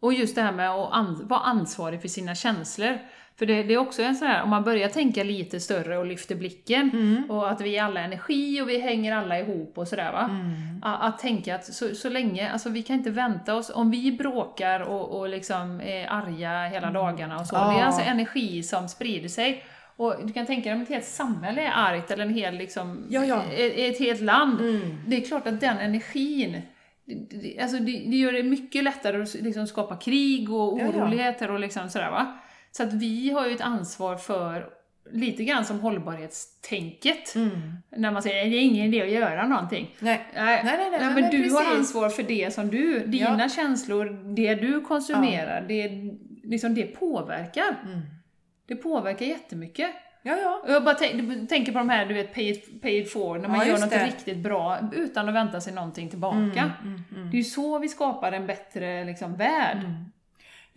[0.00, 2.98] Och just det här med att an- vara ansvarig för sina känslor.
[3.38, 6.06] För det, det är också en sån här, om man börjar tänka lite större och
[6.06, 7.30] lyfter blicken Mm.
[7.30, 10.24] och att vi är alla energi och vi hänger alla ihop och sådär va.
[10.30, 10.80] Mm.
[10.82, 14.12] A- Att tänka att så, så länge, alltså vi kan inte vänta oss, om vi
[14.12, 17.72] bråkar och, och liksom är arga hela dagarna och så, Ja.
[17.72, 19.64] det är alltså energi som sprider sig.
[19.96, 23.06] Och du kan tänka dig om ett helt samhälle är argt eller en hel liksom,
[23.08, 23.42] Ja, ja.
[23.56, 24.60] Ett, ett helt land.
[24.60, 24.98] Mm.
[25.06, 26.62] Det är klart att den energin,
[27.62, 31.88] alltså det, det gör det mycket lättare att liksom skapa krig och oroligheter och liksom
[31.90, 32.38] sådär va.
[32.70, 34.66] Så att vi har ju ett ansvar för,
[35.12, 37.34] lite grann som hållbarhetstänket.
[37.34, 37.50] Mm.
[37.96, 39.94] När man säger det är ingen idé att göra någonting.
[39.98, 40.26] Nej.
[40.34, 41.78] Nej, Nej, nej, nej, men, men du har precis.
[41.78, 45.90] ansvar för det som du, dina känslor, det du konsumerar, det,
[46.44, 47.76] liksom det påverkar.
[47.84, 48.00] Mm.
[48.66, 49.90] Det påverkar jättemycket.
[50.22, 50.64] Ja, ja.
[50.68, 53.48] Jag bara tänk, tänker på de här, du vet, pay it, pay it forward, när
[53.48, 54.06] man Ja, gör något det.
[54.06, 56.72] riktigt bra utan att vänta sig någonting tillbaka.
[56.82, 57.30] Mm, mm.
[57.30, 59.78] Det är ju så vi skapar en bättre liksom, värld.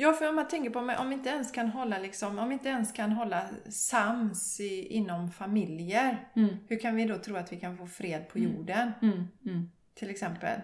[0.02, 2.70] Ja, för om man tänker på om vi inte ens kan hålla, liksom, om inte
[2.70, 6.56] ens kan hålla sams i, inom familjer, Mm.
[6.68, 9.72] hur kan vi då tro att vi kan få fred på jorden, Mm, mm.
[9.96, 10.60] till exempel?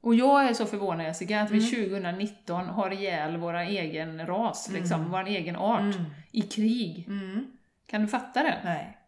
[0.00, 1.70] Och jag är så förvånad Jessica, att vi Mm.
[1.90, 6.04] 2019 har ihjäl vår egen ras, liksom, vår egen art, Mm.
[6.32, 7.04] i krig.
[7.08, 7.46] Mm.
[7.86, 8.60] Kan du fatta det?
[8.64, 8.98] Nej.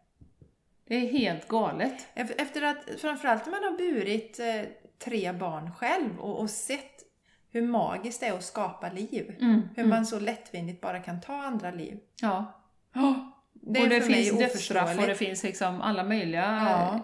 [0.88, 2.06] Det är helt galet.
[2.14, 4.62] Ef- Efter att, framförallt när man har burit eh,
[4.98, 6.97] tre barn själv och, och sett
[7.50, 9.36] hur magiskt det är att skapa liv.
[9.40, 11.98] Mm, Hur man så lättvindigt bara kan ta andra liv.
[12.22, 12.44] Ja.
[13.52, 16.42] Det är och det för mig finns dödsstraff och det finns liksom alla möjliga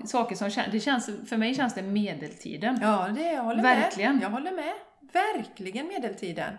[0.01, 0.07] Ja.
[0.07, 2.78] saker som det känns, för mig känns det medeltiden.
[2.82, 4.14] Ja, det, jag håller Verkligen.
[4.16, 4.24] med.
[4.24, 4.72] Jag håller med.
[5.12, 6.59] Verkligen medeltiden.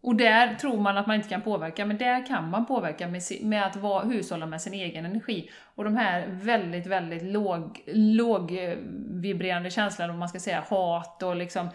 [0.00, 3.22] Och där tror man att man inte kan påverka, men där kan man påverka med,
[3.42, 5.50] med att vara, hushålla med sin egen energi.
[5.74, 11.68] Och de här väldigt, väldigt låg, lågvibrerande känslorna, om man ska säga hat och liksom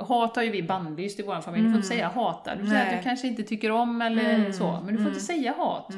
[0.00, 2.54] Hat har ju vi bannlyst i vår familj, du får inte säga hata.
[2.54, 2.94] Du säger Nej.
[2.94, 5.92] att du kanske inte tycker om eller Mm, så, men du får inte säga hat.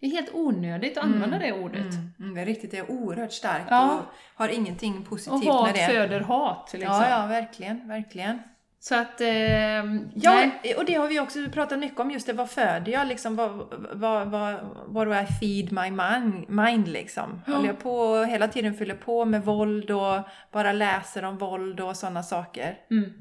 [0.00, 1.80] Det är helt onödigt att använda det ordet.
[1.94, 3.94] Mm, mm, det är riktigt, det är oerhört starkt Ja.
[3.94, 4.02] och
[4.34, 5.86] har ingenting Och positivt hat med det.
[5.94, 6.70] föder hat.
[6.72, 6.92] Liksom.
[6.94, 8.38] Ja, ja, verkligen, verkligen.
[8.88, 9.20] Så att...
[9.20, 10.74] ehm, Ja, nej.
[10.74, 13.50] och det har vi också pratat mycket om, just det, vad föder jag liksom, vad,
[13.92, 14.54] vad, vad,
[14.86, 17.42] vad do I feed my mind, mind liksom?
[17.46, 20.18] Håller jag på och hela tiden fyller på med våld och
[20.52, 22.78] bara läser om våld och sådana saker?
[22.90, 23.12] Mm.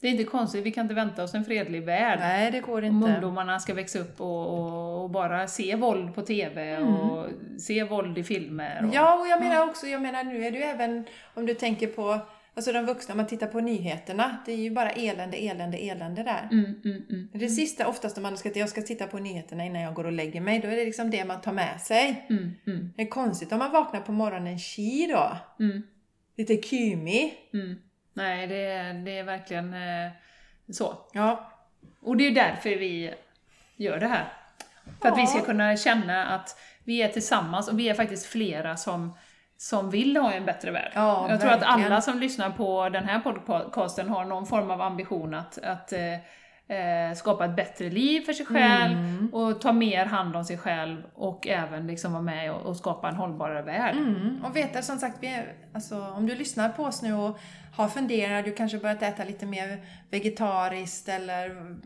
[0.00, 2.18] Det är inte konstigt, vi kan inte vänta oss en fredlig värld.
[2.20, 3.08] Nej, det går Om inte.
[3.12, 7.26] ungdomarna ska växa upp och, och, och bara se våld på TV och
[7.60, 8.72] se våld i filmer.
[8.76, 8.92] Och, Mm.
[8.94, 11.86] Ja, och jag menar också, jag menar nu är det ju även om du tänker
[11.86, 12.18] på
[12.56, 16.22] Alltså de vuxna, om man tittar på nyheterna, det är ju bara elände, elände, elände
[16.22, 16.48] där.
[16.52, 17.28] Mm, mm, mm.
[17.32, 20.12] Det sista oftast om man ska, jag ska titta på nyheterna innan jag går och
[20.12, 22.26] lägger mig, då är det liksom det man tar med sig.
[22.30, 25.36] Mm, mm, Det är konstigt om man vaknar på morgonen chi då.
[25.64, 25.82] mm,
[26.36, 27.34] Lite kumi.
[27.52, 27.78] mm.
[28.14, 30.10] Nej, det är, det är verkligen eh,
[30.72, 30.98] så.
[31.12, 31.52] Ja.
[32.00, 33.14] Och det är därför vi
[33.76, 34.32] gör det här.
[35.02, 35.44] För att vi ska Ja.
[35.44, 39.16] kunna känna att vi är tillsammans och vi är faktiskt flera som,
[39.64, 40.92] som vill ha en bättre värld.
[40.94, 41.92] Ja, Jag tror att verkligen.
[41.92, 46.14] alla som lyssnar på den här podcasten har någon form av ambition att, att eh,
[46.78, 49.28] eh, skapa ett bättre liv för sig själv Mm.
[49.34, 53.08] och ta mer hand om sig själv och även liksom vara med och, och skapa
[53.08, 53.96] en hållbarare värld.
[53.96, 54.44] Mm.
[54.44, 57.38] Och veta som sagt, vi är, alltså, om du lyssnar på oss nu och
[57.76, 61.76] har funderat, du kanske börjat äta lite mer vegetariskt eller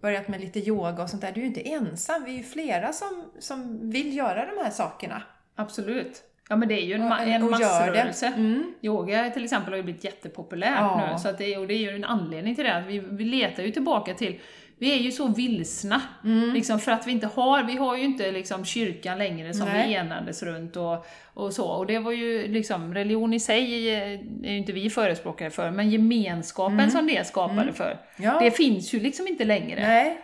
[0.00, 1.32] börjat med lite yoga och sånt där.
[1.32, 4.70] Du är ju inte ensam, vi är ju flera som, som vill göra de här
[4.70, 5.22] sakerna.
[5.56, 6.22] Absolut.
[6.48, 8.26] Ja men det är ju en, ma- en massrörelse.
[8.26, 8.74] Mm.
[8.82, 11.08] Yoga till exempel har ju blivit jättepopulärt Ja.
[11.12, 12.74] nu, så att det, är, och det är ju en anledning till det.
[12.74, 14.40] Att vi, vi letar ju tillbaka till,
[14.78, 16.54] vi är ju så vilsna, Mm.
[16.54, 19.88] liksom för att vi inte har, vi har ju inte liksom kyrkan längre som Nej.
[19.88, 21.66] vi enades runt och, och så.
[21.66, 24.06] Och det var ju liksom, religion i sig är
[24.42, 27.84] ju inte vi förespråkare för, men gemenskapen som det skapade för,
[28.16, 28.30] Mm.
[28.34, 28.40] Ja.
[28.40, 29.80] det finns ju liksom inte längre.
[29.80, 30.18] Nej.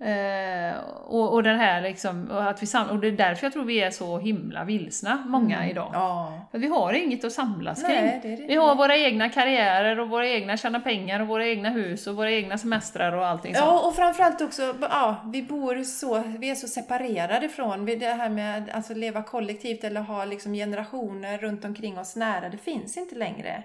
[0.00, 3.52] Eh, och, och den här liksom, och, att vi sam- och det är därför jag
[3.52, 5.88] tror vi är så himla vilsna, många idag.
[5.88, 6.00] Mm.
[6.00, 6.40] Ja.
[6.50, 7.94] För vi har inget att samlas kring.
[7.94, 8.46] Nej, det det.
[8.46, 12.16] Vi har våra egna karriärer och våra egna tjäna pengar och våra egna hus och
[12.16, 13.66] våra egna semestrar och allting sånt.
[13.66, 18.28] Ja, och framförallt också, ja, vi bor så, vi är så separerade från det här
[18.28, 22.48] med att alltså, leva kollektivt eller ha liksom generationer runt omkring oss nära.
[22.48, 23.62] Det finns inte längre.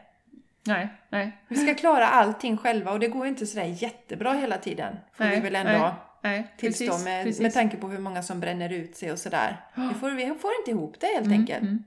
[0.68, 1.38] Nej, nej.
[1.48, 4.96] Vi ska klara allting själva och det går inte sådär jättebra hela tiden.
[5.14, 5.92] Får nej vi väl ändå nej,
[6.22, 7.42] nej, tillstå precis, med, precis.
[7.42, 9.58] med tanke på hur många som bränner ut sig och sådär.
[9.76, 11.62] Vi får, vi får inte ihop det helt Mm, enkelt.
[11.62, 11.84] mm.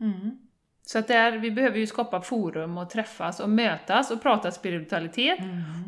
[0.00, 0.38] Mm.
[0.82, 5.38] Så att där, vi behöver ju skapa forum och träffas och mötas och prata spiritualitet.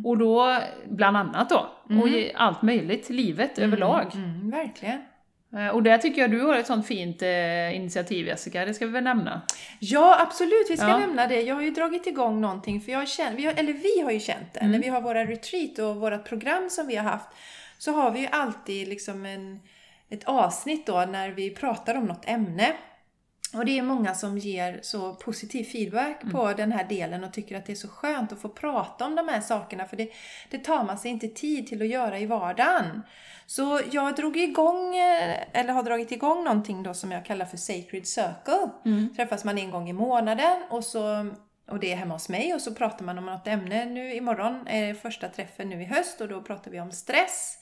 [0.04, 1.70] Och då, bland annat då,
[2.02, 4.14] och ge allt möjligt, livet överlag.
[4.14, 5.02] Mm, verkligen.
[5.56, 8.86] Eh, Och där tycker jag du har ett sånt fint eh, initiativ Jessica, det ska
[8.86, 9.42] vi väl nämna?
[9.78, 10.66] Ja, absolut.
[10.70, 10.98] Vi ska Ja.
[10.98, 11.40] nämna det.
[11.40, 14.20] Jag har ju dragit igång någonting, för jag känner, vi har, eller vi har ju
[14.20, 14.60] känt det.
[14.60, 14.72] Mm.
[14.72, 17.28] När vi har våra retreat och vårt program som vi har haft,
[17.78, 19.60] så har vi ju alltid liksom en,
[20.10, 22.72] ett avsnitt då när vi pratar om något ämne.
[23.54, 26.34] Och det är många som ger så positiv feedback Mm.
[26.34, 29.14] på den här delen och tycker att det är så skönt att få prata om
[29.16, 30.08] de här sakerna för det,
[30.50, 33.02] det tar man sig inte tid till att göra i vardagen.
[33.50, 37.56] Så jag drog igång, eh, eller har dragit igång någonting då som jag kallar för
[37.56, 38.70] Sacred Circle.
[39.16, 41.30] Träffas man en gång i månaden och så
[41.70, 43.84] och det är hemma hos mig och så pratar man om något ämne.
[43.84, 47.58] Nu imorgon är första träffen nu i höst och då pratar vi om stress.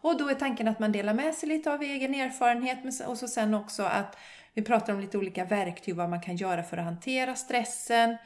[0.00, 3.28] Och då är tanken att man delar med sig lite av egen erfarenhet och så
[3.28, 4.16] sen också att
[4.54, 8.16] vi pratar om lite olika verktyg, vad man kan göra för att hantera stressen.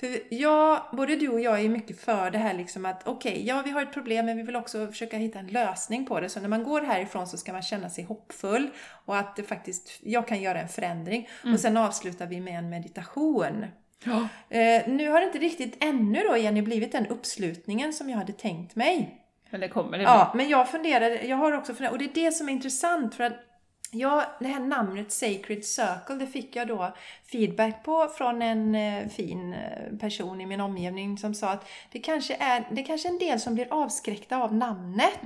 [0.00, 3.62] För jag, både du och jag är mycket för det här liksom att okej, ja
[3.64, 6.28] vi har ett problem men vi vill också försöka hitta en lösning på det.
[6.28, 8.70] Så när man går härifrån så ska man känna sig hoppfull
[9.04, 11.28] och att det faktiskt, jag kan göra en förändring.
[11.52, 13.66] Och sen avslutar vi med en meditation.
[14.04, 14.28] Ja.
[14.56, 18.32] Eh, nu har det inte riktigt ännu då Jenny blivit den uppslutningen som jag hade
[18.32, 19.24] tänkt mig.
[19.50, 22.24] Men det kommer det Ja, men jag funderade, jag har också funderat, och det är
[22.24, 23.47] det som är intressant för att
[23.90, 26.94] Ja, det här namnet Sacred Circle, det fick jag då
[27.32, 31.98] feedback på från en eh, fin eh, person i min omgivning som sa att det
[31.98, 35.20] kanske är, det kanske är en del som blir avskräckta av namnet.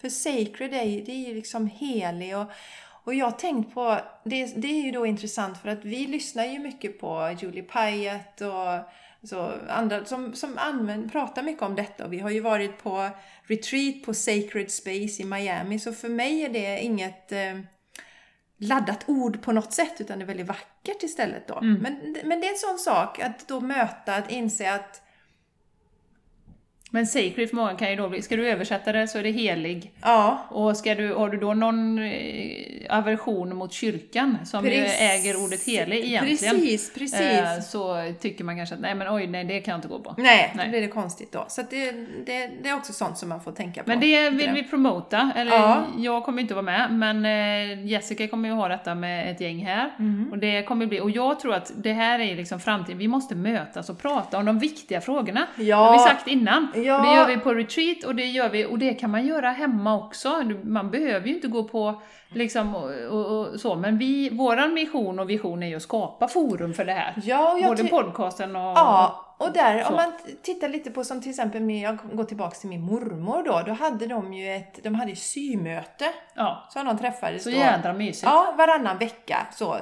[0.00, 2.46] För Sacred är ju, det är ju liksom helig och,
[3.04, 6.44] och jag har tänkt på, det, det är ju då intressant för att vi lyssnar
[6.44, 8.90] ju mycket på Julie Pyatt och
[9.28, 12.04] så andra som, som använder, pratar mycket om detta.
[12.04, 13.10] Och vi har ju varit på
[13.42, 15.78] retreat på Sacred Space i Miami.
[15.78, 17.58] Så för mig är det inget eh,
[18.58, 21.58] laddat ord på något sätt utan det är väldigt vackert istället då.
[21.60, 25.02] Men, men det är en sån sak att då möta, att inse att
[26.94, 29.30] Men sacred för många kan ju då bli, ska du översätta det så är det
[29.30, 29.92] helig.
[30.02, 35.00] ja, Och ska du, har du då någon eh, aversion mot kyrkan, som Precis.
[35.00, 37.20] äger ordet helig egentligen, Precis, precis.
[37.20, 39.98] eh, så tycker man kanske att nej men oj, nej det kan jag inte gå
[39.98, 40.14] på.
[40.18, 40.64] Nej, Nej.
[40.66, 41.44] då blir det konstigt då.
[41.48, 41.92] Så det,
[42.26, 43.88] det, det är också sånt som man får tänka på.
[43.88, 45.84] Men det vill vi promota, eller Ja.
[45.98, 49.66] jag kommer inte vara med, men eh, Jessica kommer ju ha detta med ett gäng
[49.66, 49.90] här.
[49.98, 50.28] Mm.
[50.32, 53.34] Och det kommer bli, och jag tror att det här är liksom framtiden, vi måste
[53.34, 55.46] mötas och prata om de viktiga frågorna.
[55.56, 55.64] Ja.
[55.64, 56.68] Det har vi sagt innan.
[56.84, 56.98] Ja.
[56.98, 59.96] Det gör vi på retreat och det gör vi, och det kan man göra hemma
[59.96, 60.42] också.
[60.64, 65.18] Man behöver ju inte gå på liksom och, och, och så, men vi, våran mission
[65.18, 67.14] och vision är ju att skapa forum för det här.
[67.24, 68.62] Ja, jag Både podcasten och...
[68.62, 69.88] Ja, och där, Så.
[69.88, 70.12] om man
[70.42, 73.72] tittar lite på som till exempel, med, jag går tillbaka till min mormor då, då
[73.72, 76.04] hade de ju ett, de hade symöte.
[76.34, 76.68] Ja.
[76.70, 77.56] Så de träffades Så då.
[77.56, 78.22] jädra mysigt.
[78.22, 79.46] Ja, varannan vecka.
[79.52, 79.76] Så.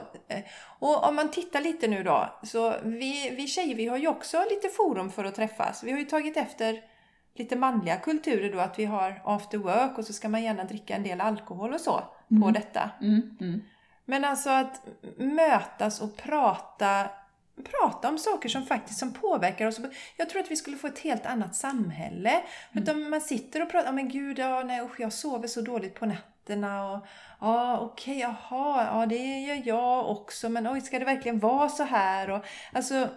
[0.78, 4.44] Och om man tittar lite nu då, så vi, vi tjejer vi har ju också
[4.50, 5.82] lite forum för att träffas.
[5.82, 6.91] Vi har ju tagit efter
[7.34, 10.96] lite manliga kulturer då, att vi har after work och så ska man gärna dricka
[10.96, 12.02] en del alkohol och så
[12.42, 12.90] på detta.
[13.00, 13.62] Mm, mm.
[14.04, 14.82] Men alltså att
[15.16, 17.10] mötas och prata,
[17.56, 19.80] prata om saker som faktiskt som påverkar oss.
[20.16, 22.42] Jag tror att vi skulle få ett helt annat samhälle.
[22.72, 25.94] Utan man sitter och pratar, "Ja, men gud, ja, nej, usch, jag sover så dåligt
[25.94, 26.92] på nätterna.
[26.92, 27.06] Och,
[27.40, 30.48] ja, okej, jaha, ja, det gör jag också.
[30.48, 32.30] Men oj, ska det verkligen vara så här?
[32.30, 33.08] Och, alltså,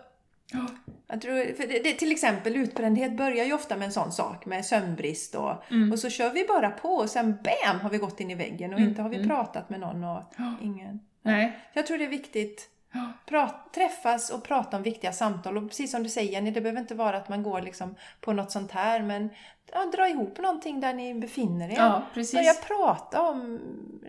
[1.08, 4.46] jag tror, för det, det, till exempel utbrändhet börjar ju ofta med en sån sak,
[4.46, 5.52] med sömnbrist och,
[5.92, 8.74] och så kör vi bara på och sen BAM har vi gått in i väggen
[8.74, 10.24] och inte har vi pratat med någon och
[10.62, 11.00] ingen.
[11.22, 11.60] Nej.
[11.74, 12.70] Jag tror det är viktigt.
[12.92, 13.12] Ja.
[13.26, 15.58] Prat, träffas och prata om viktiga samtal.
[15.58, 18.34] Och precis som du säger Jenny, det behöver inte vara att man går liksom på
[18.34, 19.02] något sånt här.
[19.02, 19.30] Men
[19.72, 21.76] ja, dra ihop någonting där ni befinner er.
[21.76, 22.34] Ja, precis.
[22.34, 23.60] Börja prata om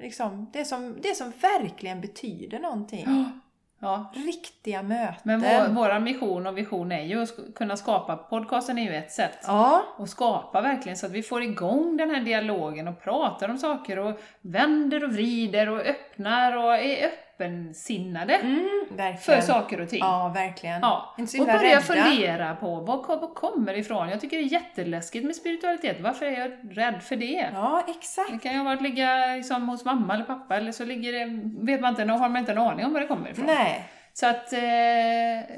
[0.03, 3.05] liksom, det, som, det som verkligen betyder någonting.
[3.07, 3.41] Ja.
[3.79, 4.13] Ja.
[4.15, 5.21] Riktiga möten.
[5.23, 9.13] Men vår, vår mission och vision är ju att kunna skapa, podcasten är ju ett
[9.13, 9.39] sätt.
[9.47, 13.59] Ja, Och skapa verkligen så att vi får igång den här dialogen och pratar om
[13.59, 19.99] saker och vänder och vrider och öppnar och är öppensinnade mm, för saker och ting.
[19.99, 20.81] Ja, verkligen.
[20.81, 21.81] Ja, och börja rädda.
[21.81, 24.09] fundera på vad, kom- vad kommer ifrån?
[24.09, 26.01] Jag tycker det är jätteläskigt med spiritualitet.
[26.01, 27.51] Varför är jag rädd för det?
[27.55, 28.31] Ja, exakt.
[28.33, 31.25] Det kan ju ha varit ligga liksom hos mamma eller pappa eller så ligger det,
[31.73, 33.47] vet man inte, har man inte en aning om var det kommer ifrån.
[33.47, 33.89] Nej.
[34.13, 35.57] Så att, eh,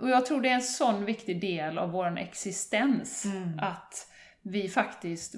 [0.00, 3.58] och jag tror det är en sån viktig del av vår existens, Mm.
[3.58, 4.06] att
[4.42, 5.34] vi faktiskt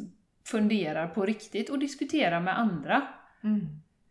[0.47, 3.03] funderar på riktigt och diskuterar med andra.
[3.45, 3.61] Mm.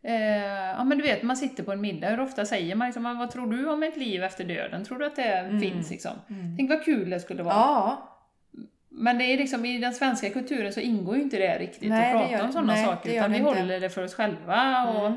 [0.03, 3.03] Eh, ja men du vet, man sitter på en middag, hur ofta säger man liksom,
[3.19, 4.85] vad tror du om ett liv efter döden?
[4.85, 6.11] Tror du att det finns liksom?
[6.57, 7.53] Tänk vad kul det skulle vara.
[7.55, 7.65] Mm.
[7.67, 8.15] Ja,
[8.89, 12.13] Men det är liksom, i den svenska kulturen så ingår ju inte det riktigt Nej,
[12.13, 13.49] att prata gör- om sådana nej, saker, utan vi inte.
[13.49, 13.61] Mm.
[13.61, 14.87] håller det för oss själva.
[14.89, 15.11] Och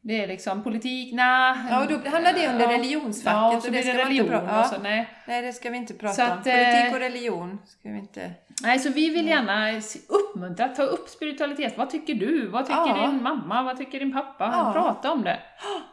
[0.00, 1.54] Det är liksom politik, nej.
[1.70, 3.96] Ja, och då hamnar det under religionsfacket, Ja, och och så det blir det ska
[4.04, 4.78] man inte religion prata- och ja.
[4.82, 5.08] nej.
[5.26, 6.38] nej det ska vi inte prata om.
[6.38, 8.30] att, eh, Politik och religion ska vi inte...
[8.62, 11.78] Nej, så vi vill gärna uppmuntra, ta upp spiritualitet.
[11.78, 12.48] Vad tycker du?
[12.48, 13.06] Vad tycker Ja.
[13.06, 13.62] din mamma?
[13.62, 14.50] Vad tycker din pappa?
[14.52, 14.72] Ja.
[14.72, 15.38] Prata om det.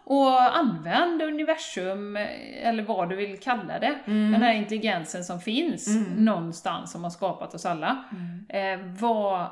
[0.03, 2.27] Och använd universum, eh,
[2.67, 4.31] eller vad du vill kalla det, Mm.
[4.31, 5.87] den här intelligensen som finns
[6.17, 8.03] någonstans som har skapat oss alla.
[8.49, 8.79] Mm.
[8.81, 9.47] Eh, vad,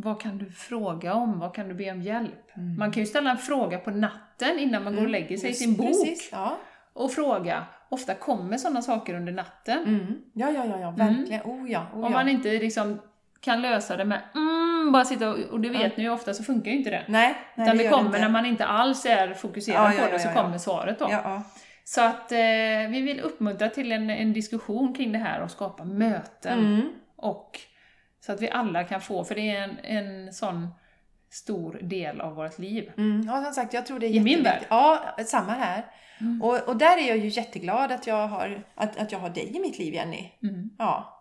[0.00, 1.38] vad kan du fråga om?
[1.38, 2.56] Vad kan du be om hjälp?
[2.78, 5.54] Man kan ju ställa en fråga på natten innan man går och lägger sig i
[5.54, 5.92] sin bok Mm.
[5.92, 6.58] Precis, ja.
[6.92, 7.64] och fråga.
[7.88, 9.78] Ofta kommer sådana saker under natten.
[9.78, 10.16] Mm.
[10.32, 11.42] Ja, ja, ja, ja, verkligen.
[11.42, 12.08] Oh ja, oh Om ja.
[12.08, 13.00] man inte liksom
[13.40, 16.44] kan lösa det med mm, bara sitta och, och det vet ni ju ofta så
[16.44, 17.04] funkar ju inte det.
[17.08, 18.20] Nej, nej Utan det, gör kommer inte.
[18.20, 20.42] när man inte alls är fokuserad Ja, ja, på det ja, så ja, ja.
[20.42, 21.06] kommer svaret då.
[21.10, 21.42] Ja, ja.
[21.84, 22.38] Så att eh,
[22.90, 26.58] vi vill uppmuntra till en, en diskussion kring det här och skapa möten.
[26.58, 26.88] Mm.
[27.16, 27.60] Och
[28.28, 30.68] så att vi alla kan få, för det är en, en sån
[31.30, 32.92] stor del av vårt liv.
[32.96, 33.22] Mm.
[33.26, 34.66] Ja, som sagt, jag tror det är I min jätteviktigt.
[34.70, 35.86] Ja, samma här.
[36.42, 39.56] Och, och där är jag ju jätteglad att jag har, att, att jag har dig
[39.56, 40.32] i mitt liv, Jenny.
[40.42, 40.70] Mm.
[40.78, 41.14] Ja.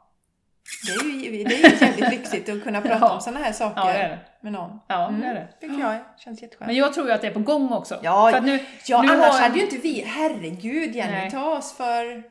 [0.88, 3.14] Det är ju, det är ju jävligt lyxigt att kunna prata Ja.
[3.16, 4.20] om sådana här saker Ja, det är det.
[4.42, 4.80] med någon.
[4.88, 5.22] Ja, Mm.
[5.22, 5.48] det är det.
[5.62, 6.68] tycker jag känns jätteskönt.
[6.68, 8.00] Men jag tror ju att det är på gång också.
[8.04, 11.32] Ja, för nu, Ja, nu annars har- hade ju inte vi, herregud Jenny, Nej.
[11.32, 12.24] ta oss för,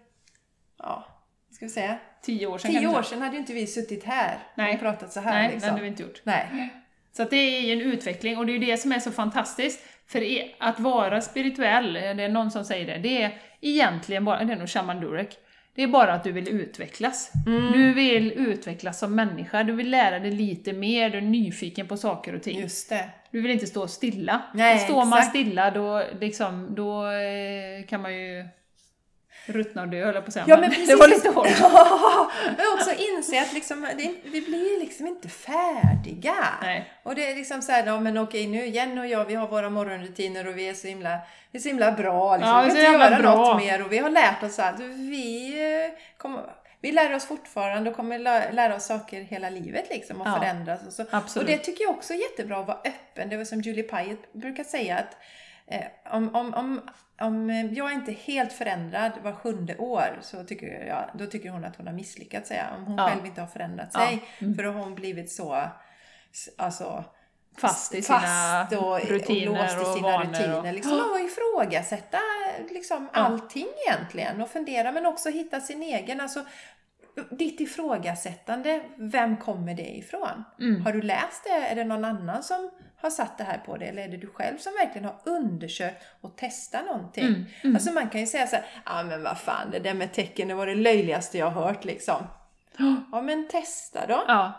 [0.79, 1.05] ja,
[1.49, 2.99] vad ska vi säga, Tio år sedan tio kanske.
[2.99, 4.74] år sedan hade ju inte vi suttit här Nej.
[4.74, 5.61] och pratat så här Nej, liksom.
[5.61, 6.20] det hade vi inte gjort.
[6.24, 6.68] Nej.
[7.12, 9.81] Så det är ju en utveckling och det är ju det som är så fantastiskt.
[10.09, 10.22] För
[10.59, 14.57] att vara spirituell, det är någon som säger det, det är egentligen bara, det är
[14.57, 15.37] nog Shaman Durek,
[15.74, 17.33] det är bara att du vill utvecklas.
[17.47, 17.72] Mm.
[17.72, 21.97] Du vill utvecklas som människa, du vill lära dig lite mer, du är nyfiken på
[21.97, 22.61] saker och ting.
[22.61, 23.09] Just det.
[23.31, 24.43] Du vill inte stå stilla.
[24.55, 25.31] Nej, Står man exakt.
[25.31, 28.49] stilla då, liksom, då eh, kan man ju
[29.47, 30.44] ruttna och dö höll jag på att säga.
[30.49, 30.88] Ja, men precis.
[30.88, 31.49] det var lite hårt.
[31.61, 36.34] Ja, men också inse att liksom, det, vi blir liksom inte färdiga.
[36.62, 36.92] Nej.
[37.03, 39.49] Och det är liksom så här, ja men okej nu Jenny och jag, vi har
[39.49, 41.18] våra morgonrutiner och vi är så himla,
[41.51, 42.36] vi är så himla bra.
[42.36, 42.55] Liksom.
[42.55, 43.34] Ja, vi kan inte göra bra.
[43.36, 45.53] något mer och vi har lärt oss att vi
[45.84, 46.42] eh, kommer,
[46.80, 50.38] vi lär oss fortfarande och kommer lä- lära oss saker hela livet liksom och Ja,
[50.38, 50.86] förändras.
[50.86, 51.05] Och, så.
[51.11, 51.49] absolut.
[51.49, 53.28] och det tycker jag också är jättebra att vara öppen.
[53.28, 55.16] Det var som Julie Pyatt brukar säga att
[56.11, 56.81] om, om, om,
[57.21, 61.51] om eh, jag är inte helt förändrad var sjunde år så tycker jag, då tycker
[61.51, 62.49] hon att hon har misslyckats.
[62.49, 62.67] Säga.
[62.77, 63.09] Om hon Ja.
[63.09, 64.01] själv inte har förändrat Ja.
[64.07, 64.23] sig.
[64.57, 65.69] För då har hon blivit så
[66.57, 67.05] alltså,
[67.59, 70.59] Fast i sina fast och, rutiner och låst i och sina vanor rutiner.
[70.69, 72.19] och- Liksom, och ifrågasätta
[72.71, 76.21] liksom, allting egentligen och fundera men också hitta sin egen.
[76.21, 76.45] Alltså,
[77.31, 80.45] ditt ifrågasättande, vem kommer det ifrån?
[80.61, 80.83] Mm.
[80.83, 81.51] Har du läst det?
[81.51, 83.87] Är det någon annan som har satt det här på det?
[83.87, 87.25] Eller är det du själv som verkligen har undersökt och testat någonting?
[87.25, 87.77] Mm, mm.
[87.77, 90.55] Alltså man kan ju säga så ja men vad fan, det där med tecken, det
[90.55, 92.27] var det löjligaste jag har hört liksom.
[93.12, 94.25] Ja men testa då.
[94.29, 94.53] Ja.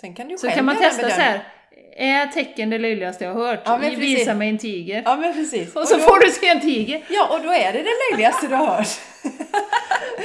[0.00, 1.40] Sen kan du Så själv kan man testa så här.
[1.96, 3.60] Är tecken det löjligaste jag har hört?
[3.64, 3.76] Ja.
[3.76, 5.02] Visa mig en tiger.
[5.04, 5.76] Ja men precis.
[5.76, 7.02] Och så då, får du se en tiger.
[7.08, 8.88] Ja och då är det det löjligaste du har hört.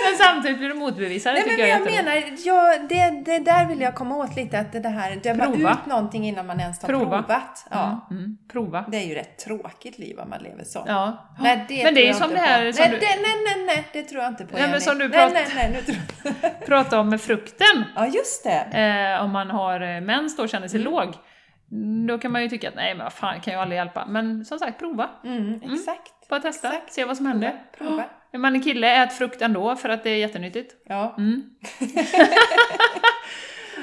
[0.10, 1.36] Men samtidigt blir du motbevisad.
[1.36, 4.60] Det Nej men jag, jag menar, ja, det, det där vill jag komma åt lite,
[4.60, 5.72] att det här döma Prova.
[5.72, 7.22] ut någonting innan man ens har Prova.
[7.24, 7.68] provat.
[7.72, 8.08] Ja.
[8.12, 8.86] Mm, mm, prova.
[8.88, 10.84] Det är ju rätt tråkigt liv om man lever så.
[10.88, 11.36] Ja.
[11.40, 13.66] Nej, Men det är jag som inte det här som nej, du- det, nej, nej,
[13.66, 15.82] nej, det tror jag inte på Nej, men som du nej, prat- nej, nej, nu
[15.82, 15.98] tror
[16.44, 16.66] jag.
[16.68, 17.86] Prata om med frukten.
[17.96, 18.78] Ja, just det.
[19.18, 21.14] Eh, om man har eh, mens då och känner sig låg.
[22.08, 24.06] Då kan man ju tycka att nej men vad fan, kan ju aldrig hjälpa.
[24.06, 25.10] Men som sagt, prova.
[25.24, 26.12] Mm, exakt.
[26.30, 26.94] Bara testa, Exakt.
[26.94, 27.54] se vad som händer.
[27.78, 28.04] Prova.
[28.34, 30.76] Är man en kille, ät frukt ändå för att det är jättenyttigt.
[30.88, 31.16] Ja.
[31.18, 31.44] Mm.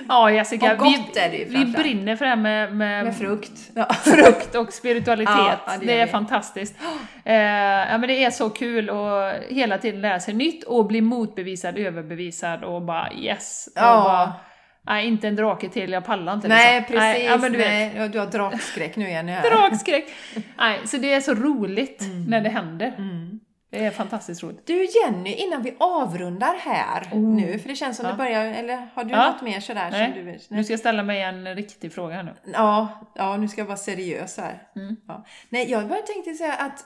[0.09, 3.05] ja Jessica, Och gott vi, är det ju vi brinner för det här med, med,
[3.05, 3.71] Med frukt.
[3.75, 3.95] Ja.
[4.05, 5.35] frukt och spiritualitet.
[5.37, 6.13] Ja, ja, det det, är vi.
[6.13, 6.77] fantastiskt.
[7.25, 11.01] Eh, ja, men det är så kul att hela tiden lära sig nytt och bli
[11.01, 13.69] motbevisad, överbevisad och bara yes.
[13.75, 14.33] Och bara,
[14.83, 16.49] nej, inte en drake till, jag pallar inte.
[16.49, 16.97] Nej, liksom.
[16.97, 17.27] precis.
[17.27, 18.09] ja, men du nej.
[18.13, 19.29] Du har drakskräck nu igen.
[19.29, 19.51] Här.
[19.51, 20.05] drakskräck.
[20.59, 22.95] nej, så det är så roligt när det händer.
[22.99, 23.41] Mm.
[23.71, 24.67] Det är fantastiskt roligt.
[24.67, 28.13] Du Jenny, innan vi avrundar här nu, för det känns som Ja.
[28.13, 29.31] det börjar, eller har du Ja.
[29.31, 30.41] något mer sådär Nej, som du vill?
[30.49, 32.35] Nu ska jag ställa mig en riktig fråga här nu.
[32.53, 34.63] Ja, ja, nu ska jag vara seriös här.
[34.77, 34.97] Mm.
[35.09, 35.25] Ja.
[35.49, 36.85] Nej, jag bara tänkte säga att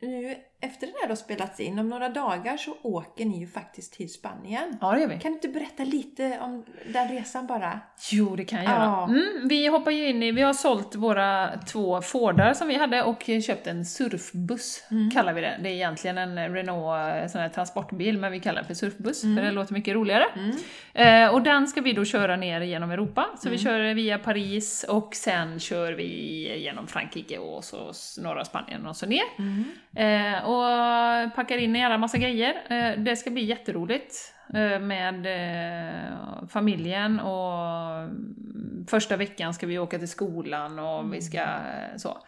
[0.00, 3.92] nu efter det här har spelats in, om några dagar så åker ni ju faktiskt
[3.92, 4.78] till Spanien.
[4.80, 5.18] Ja, det gör vi.
[5.18, 7.80] Kan du inte berätta lite om den resan bara?
[8.10, 8.84] Jo, det kan jag göra.
[8.84, 9.04] Ja.
[9.08, 13.02] Mm, vi hoppar ju in i, vi har sålt våra två Fordar som vi hade
[13.02, 15.10] och köpt en surfbuss, Mm.
[15.10, 15.58] kallar vi det.
[15.62, 19.24] Det är egentligen en Renault eh, sån här transportbil, men vi kallar det för surfbuss,
[19.24, 19.36] Mm.
[19.36, 20.24] för det låter mycket roligare.
[20.94, 23.58] Eh, och den ska vi då köra ner genom Europa, så Mm.
[23.58, 26.06] vi kör via Paris och sen kör vi
[26.58, 27.92] genom Frankrike och så
[28.22, 29.22] norra Spanien och så ner.
[29.96, 32.54] Eh, och packar in en jävla massa grejer.
[32.70, 39.78] Eh, det ska bli jätteroligt eh, med eh, familjen och mm, första veckan ska vi
[39.78, 41.40] åka till skolan och vi ska
[41.96, 42.18] så.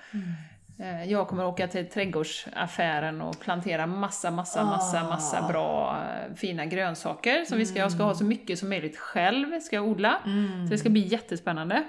[0.78, 5.98] Eh, Jag kommer åka till trädgårdsaffären och plantera massa, massa, massa, massa bra
[6.36, 9.88] fina grönsaker som vi ska, jag ska ha så mycket som möjligt själv, ska jag
[9.88, 10.18] odla.
[10.66, 11.82] Så det ska bli jättespännande.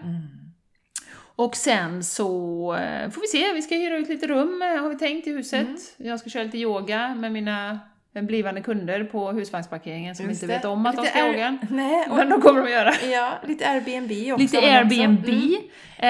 [1.36, 2.28] Och sen så
[2.76, 5.32] eh, får vi se, vi ska hyra ut lite rum eh, har vi tänkt i
[5.32, 5.68] huset.
[5.98, 7.80] Jag ska köra lite yoga med mina
[8.22, 10.57] blivande kunder på husvagnsparkeringen som Just inte det.
[10.57, 11.57] vet om att de Lite ska Air- yoga.
[11.70, 12.93] Nej, och, Men de kommer de att göra.
[13.11, 14.41] ja, lite Airbnb också.
[14.43, 15.30] Lite Airbnb.
[15.30, 15.49] Mm.
[15.49, 16.09] Det Eh,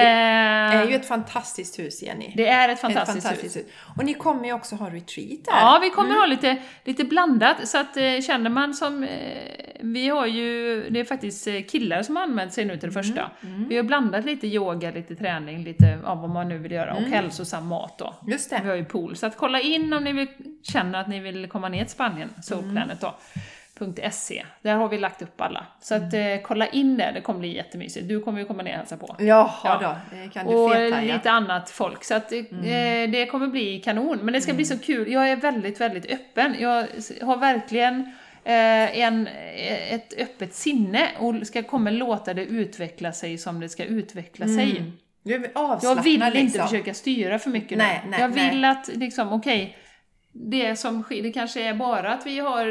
[0.76, 2.32] är ju ett fantastiskt hus, Jenny.
[2.36, 3.56] det är ett Ett fantastiskt, hus.
[3.98, 5.52] Och ni kommer ju också ha retreat där.
[5.52, 9.02] Ja, vi kommer ha lite, lite blandat, så att eh, känner man som...
[9.02, 9.08] Eh,
[9.80, 13.30] vi har ju, det är faktiskt killar som har anmält sig nu till det första.
[13.68, 17.02] Vi har blandat lite yoga, lite träning, lite av vad man nu vill göra, och
[17.02, 18.14] hälsosam mat då.
[18.26, 18.66] Just Vi det.
[18.68, 20.28] har ju pool, så att kolla in om ni vill,
[20.62, 23.14] känner att ni vill komma ner Spanien, Solplanet då.
[24.12, 24.44] .se.
[24.62, 25.66] Där har vi lagt upp alla.
[25.80, 28.08] Så att eh, kolla in det, det kommer bli jättemysigt.
[28.08, 29.16] Du kommer ju komma ner och hälsa på.
[29.18, 29.78] Jaha Ja.
[29.82, 31.14] då, det kan du Och fethaja.
[31.14, 32.04] lite annat folk.
[32.04, 32.40] Så att eh,
[33.12, 34.18] det kommer bli kanon.
[34.22, 35.12] Men det ska bli så kul.
[35.12, 36.56] Jag är väldigt, väldigt öppen.
[36.58, 36.86] Jag
[37.22, 38.00] har verkligen
[38.44, 39.28] eh, en,
[39.90, 44.82] ett öppet sinne och ska kommer låta det utveckla sig som det ska utveckla sig.
[45.22, 45.50] Du är
[45.82, 46.68] Jag vill inte liksom.
[46.68, 48.10] försöka styra för mycket Nej, nu.
[48.10, 48.70] nej, Jag vill nej.
[48.70, 49.76] att, liksom, okej,
[50.36, 52.64] det som sker, det kanske är bara att vi har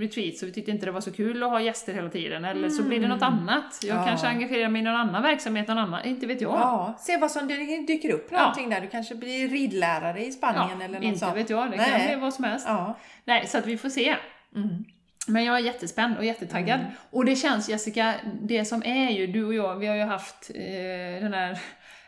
[0.00, 2.68] retreats och vi tyckte inte det var så kul att ha gäster hela tiden, eller
[2.68, 3.80] så blir det något annat.
[3.82, 4.02] Jag Mm.
[4.02, 4.08] Ja.
[4.08, 6.52] kanske engagerar mig i någon annan verksamhet, någon annan, inte vet jag.
[6.52, 8.80] Ja, se vad som dy- dyker upp någonting där.
[8.80, 11.36] Du kanske blir ridlärare i Spanien eller något inte sånt.
[11.36, 11.90] vet jag, det Nej.
[11.90, 12.64] kan bli vad som helst.
[12.68, 12.98] Ja.
[13.24, 14.16] Nej, så att vi får se.
[14.56, 14.84] Mm.
[15.28, 16.80] Men jag är jättespänd och jättetaggad.
[17.10, 20.50] Och det känns Jessica, det som är ju, du och jag, vi har ju haft
[20.54, 21.58] eh, den här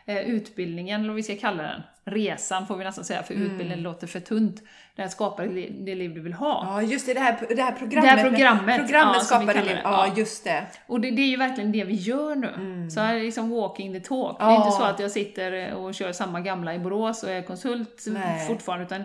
[0.05, 1.81] eh, utbildningen, eller vad vi ska kalla den.
[2.05, 4.61] Resan får vi nästan säga, för utbildningen låter för tunt.
[4.95, 6.63] Det här skapar det, li- det liv du vill ha.
[6.67, 8.15] ja, just det, det här, det här programmet.
[8.15, 9.75] Det här programmet, programmet ja, skapar kallar liv.
[9.75, 9.81] det.
[9.83, 10.13] Ja, Ja.
[10.17, 10.63] just det.
[10.87, 12.89] Och det, det är ju verkligen det vi gör nu.
[12.89, 14.39] Så här är liksom walking the talk.
[14.39, 14.57] Det är Ja.
[14.65, 18.47] inte så att jag sitter och kör samma gamla i Borås och är konsult Nej.
[18.47, 19.03] fortfarande, utan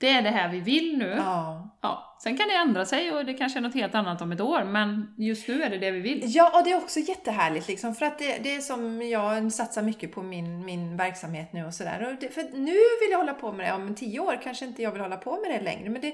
[0.00, 1.14] det är det här vi vill nu.
[1.18, 1.64] Ja.
[1.82, 4.40] Ja, sen kan det ändra sig och det kanske är något helt annat om ett
[4.40, 6.22] år, men just nu är det det vi vill.
[6.24, 9.82] Ja, och det är också jättehärligt liksom, för att det, det är som jag satsar
[9.82, 12.16] mycket på min, min verksamhet nu och sådär.
[12.30, 15.00] För nu vill jag hålla på med det, om tio år kanske inte jag vill
[15.00, 16.10] hålla på med det längre, men det,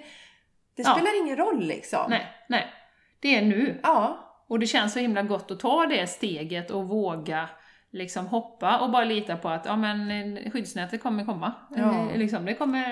[0.77, 0.95] det Ja.
[0.95, 2.01] spelar ingen roll liksom.
[2.09, 2.67] Nej, nej.
[3.21, 3.81] Det är nu.
[3.83, 4.19] Ja,
[4.49, 7.49] Och det känns så himla gott att ta det steget och våga
[7.93, 11.53] liksom hoppa och bara lita på att ja, men, eh, skyddsnätet kommer komma.
[11.77, 12.11] Ja.
[12.11, 12.85] Eh, Liksom, det kommer...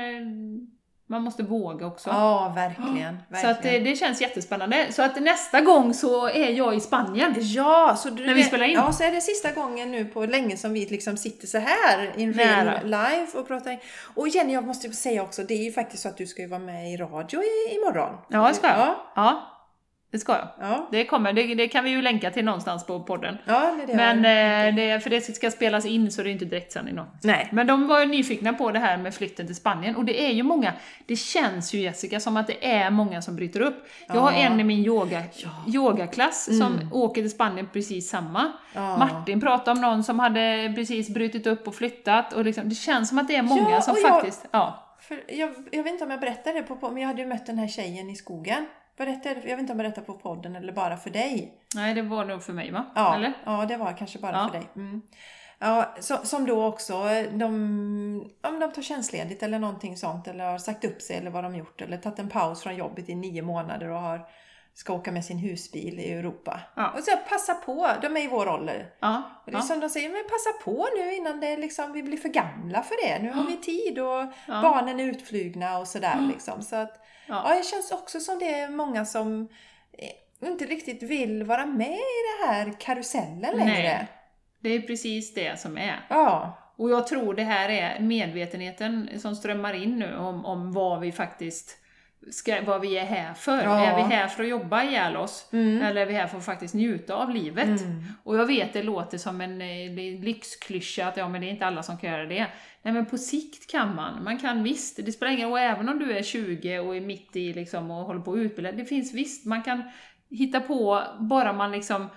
[1.12, 2.10] Man måste våga också.
[2.10, 3.18] Ja, verkligen.
[3.30, 3.84] så att det, verkligen.
[3.84, 4.86] det känns jättespännande.
[4.90, 7.34] Så att nästa gång så är jag i Spanien.
[7.38, 8.74] Ja, så du När vi spelar in.
[8.74, 12.12] Ja, så är det sista gången nu på länge som vi liksom sitter så här
[12.16, 13.78] in real live och pratar.
[14.14, 16.48] Och Jenny, jag måste säga också, det är ju faktiskt så att du ska ju
[16.48, 18.16] vara med i radio i, imorgon.
[18.28, 18.76] Ja, det ska jag.
[18.78, 19.51] Ja, Ja,
[20.12, 20.48] det ska jag.
[20.60, 23.38] ja, Det kommer, det, det kan vi ju länka till någonstans på podden.
[23.44, 26.96] ja det Men eh, det, för det ska spelas in så det är inte direktsändning
[26.96, 27.06] då.
[27.22, 27.48] Nej.
[27.52, 30.32] Men de var ju nyfikna på det här med flytten till Spanien och det är
[30.32, 30.72] ju många,
[31.06, 33.86] det känns ju Jessica som att det är många som bryter upp.
[34.08, 34.38] Jag har Ja.
[34.38, 34.52] Mm.
[34.52, 35.22] en i min yoga,
[35.74, 38.52] yogaklass som åker till Spanien precis samma.
[38.74, 38.96] Ja.
[38.96, 43.08] Martin pratade om någon som hade precis brutit upp och flyttat och liksom, det känns
[43.08, 44.88] som att det är många Ja, som jag- faktiskt, ja.
[45.00, 47.46] För jag, jag vet inte om jag berättade det på, men jag hade ju mött
[47.46, 48.66] den här tjejen i skogen.
[49.06, 51.54] Berättade, jag vet inte om jag berättade på podden eller bara för dig.
[51.74, 52.86] Nej, det var nog för mig va?
[52.94, 53.32] Ja, Eller?
[53.44, 54.48] ja det var kanske bara Ja.
[54.48, 54.68] för dig.
[54.76, 55.02] Mm.
[55.58, 57.44] Ja, så, som då också, de,
[58.42, 61.54] om de tar tjänstledigt eller någonting sånt eller har sagt upp sig eller vad de
[61.56, 64.26] gjort eller tagit en paus från jobbet i nio månader och har,
[64.74, 66.60] ska åka med sin husbil i Europa.
[66.76, 66.90] Ja.
[66.90, 68.90] Och så passa på, de är i vår ålder.
[69.00, 69.22] Ja.
[69.44, 69.62] Och det är ja.
[69.62, 73.06] som de säger, men passa på nu innan det liksom, vi blir för gamla för
[73.06, 73.22] det.
[73.22, 74.24] Nu har vi tid och
[74.62, 76.28] barnen är utflugna och sådär.
[76.32, 76.62] Liksom.
[76.62, 77.42] Så att, Ja.
[77.44, 77.54] ja.
[77.58, 79.48] det känns också som det är många som
[79.92, 83.82] eh, inte riktigt vill vara med i det här karusellen längre.
[83.82, 84.06] Nej.
[84.60, 86.06] Det är precis det som är.
[86.08, 91.00] Ja, Och jag tror det här är medvetenheten som strömmar in nu om, om vad
[91.00, 91.78] vi faktiskt
[92.30, 93.62] ska, vad vi är här för.
[93.64, 93.80] Ja.
[93.80, 95.48] Är vi här för att jobba ihjäl oss?
[95.52, 95.82] Mm.
[95.82, 97.80] Eller är vi här för att faktiskt njuta av livet?
[97.80, 98.04] Mm.
[98.24, 101.50] Och jag vet det låter som en eh, en lyxklyscha att ja, men det är
[101.50, 102.46] inte alla som kan göra det.
[102.82, 104.24] Nej men på sikt kan man.
[104.24, 107.36] Man kan visst, det spelar ingen roll, även om du är 20 och är mitt
[107.36, 109.82] i liksom och håller på att utbilda, det finns visst, man kan
[110.30, 112.08] hitta på bara man liksom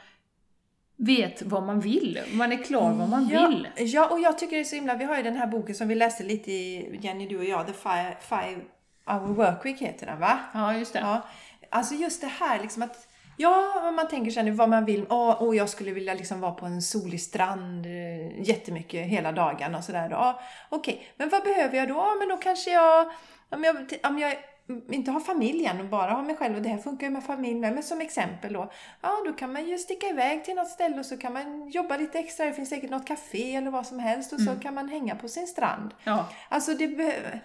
[0.97, 2.19] vet vad man vill.
[2.33, 3.67] Man är klar vad man ja, vill.
[3.77, 5.87] Ja, och jag tycker det är så himla, vi har ju den här boken som
[5.87, 8.61] vi läste lite i, Jenny du och jag, The Five, five
[9.07, 10.39] Hour Work Week heter den va?
[10.53, 10.99] Ja, just det.
[10.99, 11.27] Ja,
[11.69, 13.07] alltså just det här liksom att
[13.37, 15.05] Ja, man tänker sig nu vad man vill.
[15.09, 19.75] Åh, åh, jag skulle vilja liksom vara på en solig strand eh, jättemycket hela dagen
[19.75, 20.07] och sådär.
[20.11, 21.93] Ja, Okej, men vad behöver jag då?
[21.95, 23.05] Ja, men då kanske jag...
[23.49, 24.35] Om jag, om jag
[24.91, 27.59] inte har familjen och bara har mig själv och det här funkar ju med familj
[27.59, 28.71] med, men som exempel då.
[29.01, 31.97] Ja, då kan man ju sticka iväg till något ställe och så kan man jobba
[31.97, 32.45] lite extra.
[32.45, 35.27] Det finns säkert något café eller vad som helst och så kan man hänga på
[35.27, 35.93] sin strand.
[36.03, 36.25] Ja.
[36.49, 37.39] Alltså det be-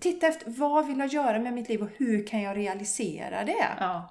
[0.00, 3.66] Titta efter vad vill jag göra med mitt liv och hur kan jag realisera det?
[3.80, 4.08] Ja.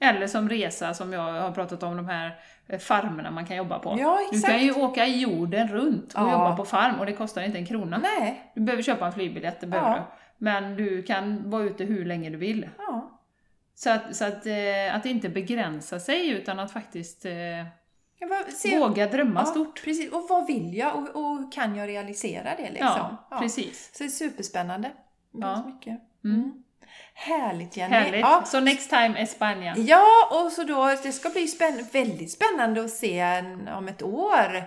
[0.00, 3.78] Eller som resa, som jag har pratat om, de här eh, farmerna man kan jobba
[3.78, 3.96] på.
[3.98, 6.32] Ja, Du kan ju åka jorden runt och Ja.
[6.32, 7.98] jobba på farm och det kostar inte en krona.
[7.98, 8.52] Nej.
[8.54, 9.96] Du behöver köpa en flygbiljett, det behöver Ja.
[9.96, 10.02] du.
[10.44, 12.68] Men du kan vara ute hur länge du vill.
[12.78, 13.10] Ja.
[13.74, 17.32] Så att, så att, eh, att inte begränsa sig utan att faktiskt eh,
[18.28, 19.84] bara se- våga drömma stort.
[19.84, 20.12] Precis.
[20.12, 23.16] Och vad vill jag och, och kan jag realisera det liksom?
[23.30, 23.90] Ja, precis.
[23.96, 24.88] Så det är superspännande.
[25.32, 25.54] Det Ja.
[25.54, 26.00] finns mycket.
[26.24, 26.36] Mm.
[26.40, 26.63] Mm.
[27.14, 27.94] Härligt Jenny.
[27.94, 28.20] Härligt.
[28.20, 28.42] Ja.
[28.46, 29.74] Så next time Espanja.
[29.76, 34.02] ja, och så då, det ska bli spänn- väldigt spännande att se en, om ett
[34.02, 34.64] år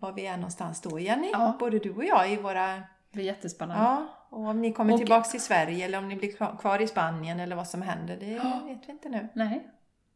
[0.00, 1.30] var vi är någonstans då Jenny.
[1.32, 1.56] Ja.
[1.58, 2.82] Både du och jag i våra Det
[3.12, 3.84] blir jättespännande.
[3.84, 6.82] Ja, och om ni kommer Och- tillbaks till Sverige eller om ni blir kvar- kvar
[6.82, 8.60] i Spanien eller vad som händer, det Ja.
[8.66, 9.28] vet vi inte nu.
[9.34, 9.66] Nej,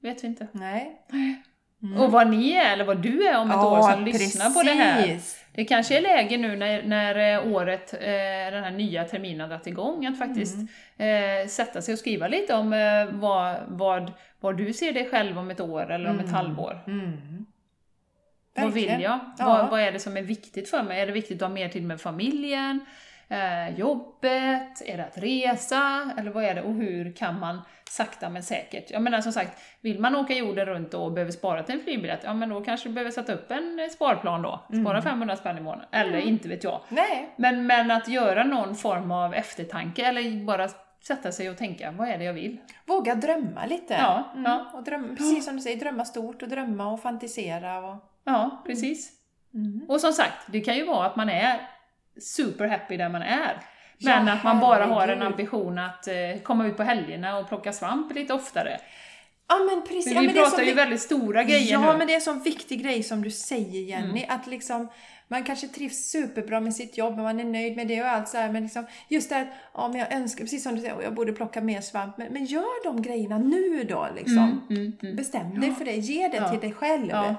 [0.03, 0.47] vet vi inte.
[0.53, 1.07] Nej.
[1.99, 4.71] Och vad ni är, eller vad du är om ett år som lyssnar på det
[4.71, 5.03] här.
[5.03, 5.37] precis.
[5.53, 8.01] Det kanske är läge nu när, när eh, året, eh,
[8.53, 10.57] den här nya terminen har dragit igång, att faktiskt
[10.99, 11.43] Mm.
[11.43, 12.71] eh, sätta sig och skriva lite om
[13.13, 16.35] vad, vad, vad du ser dig själv om ett år eller om ett Mm.
[16.35, 16.81] halvår.
[16.87, 17.47] Mm.
[18.57, 19.21] Vad vill jag?
[19.39, 19.45] Ja.
[19.47, 21.01] Vad, vad är det som är viktigt för mig?
[21.01, 22.81] Är det viktigt att ha mer tid med familjen?
[23.77, 24.83] Jobbet?
[24.87, 26.11] Är det att resa?
[26.19, 26.63] Eller vad är det?
[26.63, 27.59] Och hur kan man
[27.91, 28.91] sakta men säkert?
[28.91, 32.21] Jag menar som sagt, vill man åka jorden runt och behöver spara till en flygbiljett,
[32.25, 34.61] ja men då kanske du behöver sätta upp en sparplan då.
[34.69, 35.03] Spara Mm.
[35.03, 35.89] 500 spänn i månaden.
[35.93, 36.81] Eller inte vet jag.
[36.89, 37.33] Nej.
[37.37, 40.69] Men, men att göra någon form av eftertanke eller bara
[41.03, 42.57] sätta sig och tänka, vad är det jag vill?
[42.87, 43.95] Våga drömma lite.
[43.95, 44.45] Ja, Mm.
[44.53, 44.71] ja.
[44.75, 47.79] Och drömma, precis som du säger, drömma stort och drömma och fantisera.
[47.79, 47.97] Och...
[48.25, 49.13] Ja, precis.
[49.55, 49.81] Mm.
[49.89, 51.61] Och som sagt, det kan ju vara att man är
[52.21, 53.61] super happy där man är.
[54.03, 57.49] Ja, Men att man bara har en ambition att eh, komma ut på helgerna och
[57.49, 58.79] plocka svamp lite oftare.
[59.49, 60.13] Ja men precis.
[60.15, 61.85] Ja, vi men är pratar så ju vi- väldigt stora grejer Ja, nu.
[61.87, 61.99] Mm.
[61.99, 64.89] men det är en sån viktig grej som du säger Jenny, att liksom
[65.29, 68.29] man kanske trivs superbra med sitt jobb och man är nöjd med det och allt
[68.29, 70.95] så här, men liksom just det här, ja men jag önskar, precis som du säger,
[70.97, 74.39] "Åh, jag borde plocka mer svamp, men, men gör de grejerna nu då liksom.
[74.39, 75.17] Mm, mm, mm.
[75.17, 76.49] Bestäm dig för det, ge det Ja.
[76.49, 77.07] till dig själv.
[77.11, 77.35] Ja.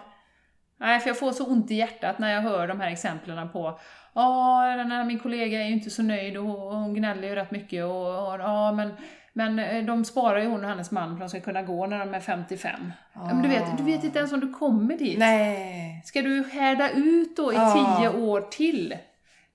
[0.79, 3.79] Nej, för jag får så ont i hjärtat när jag hör de här exemplen på
[4.13, 7.51] Ja, den här, min kollega är ju inte så nöjd och hon gnäller ju rätt
[7.51, 8.93] mycket och, och ja, men,
[9.33, 11.87] men eh, de sparar ju hon och hennes man för att de ska kunna gå
[11.87, 12.91] när de är 55.
[13.13, 15.19] Ja, men du vet, du vet inte ens om du kommer dit.
[15.19, 16.01] Nej.
[16.05, 17.97] Ska du härda ut då i Ja.
[17.99, 18.97] tio år till?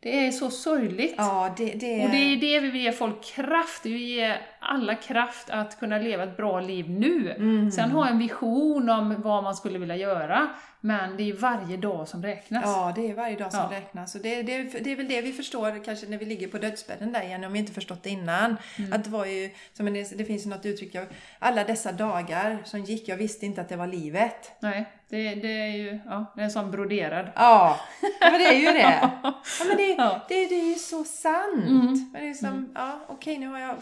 [0.07, 1.15] Det är så sorgligt.
[1.17, 4.35] Ja, det, det Och det är det vi vill ge folk kraft, vi vill ge
[4.61, 7.31] alla kraft att kunna leva ett bra liv nu.
[7.31, 7.71] Mm.
[7.71, 10.49] Sen ha en vision om vad man skulle vilja göra,
[10.81, 12.63] men det är varje dag som räknas.
[12.65, 13.77] Ja, det är varje dag som Ja.
[13.77, 14.15] räknas.
[14.15, 17.13] Och det, det, det är väl det vi förstår kanske när vi ligger på dödsbädden
[17.13, 18.57] där igen, om vi inte förstått det innan.
[18.79, 18.93] Mm.
[18.93, 21.07] Att det var ju, som en, det finns ju något uttryck, jag,
[21.39, 24.53] alla dessa dagar som gick, jag visste inte att det var livet.
[24.61, 27.33] Nej, det, det är ju ja, det är en sån broderad.
[27.37, 27.81] Ja,
[28.21, 29.11] ja, men det är ju det.
[29.23, 30.27] Ja, men det, Ja.
[30.29, 31.65] det, det är ju så sant.
[31.67, 32.11] Mm.
[32.13, 33.77] Men det är som, ja okej nu har jag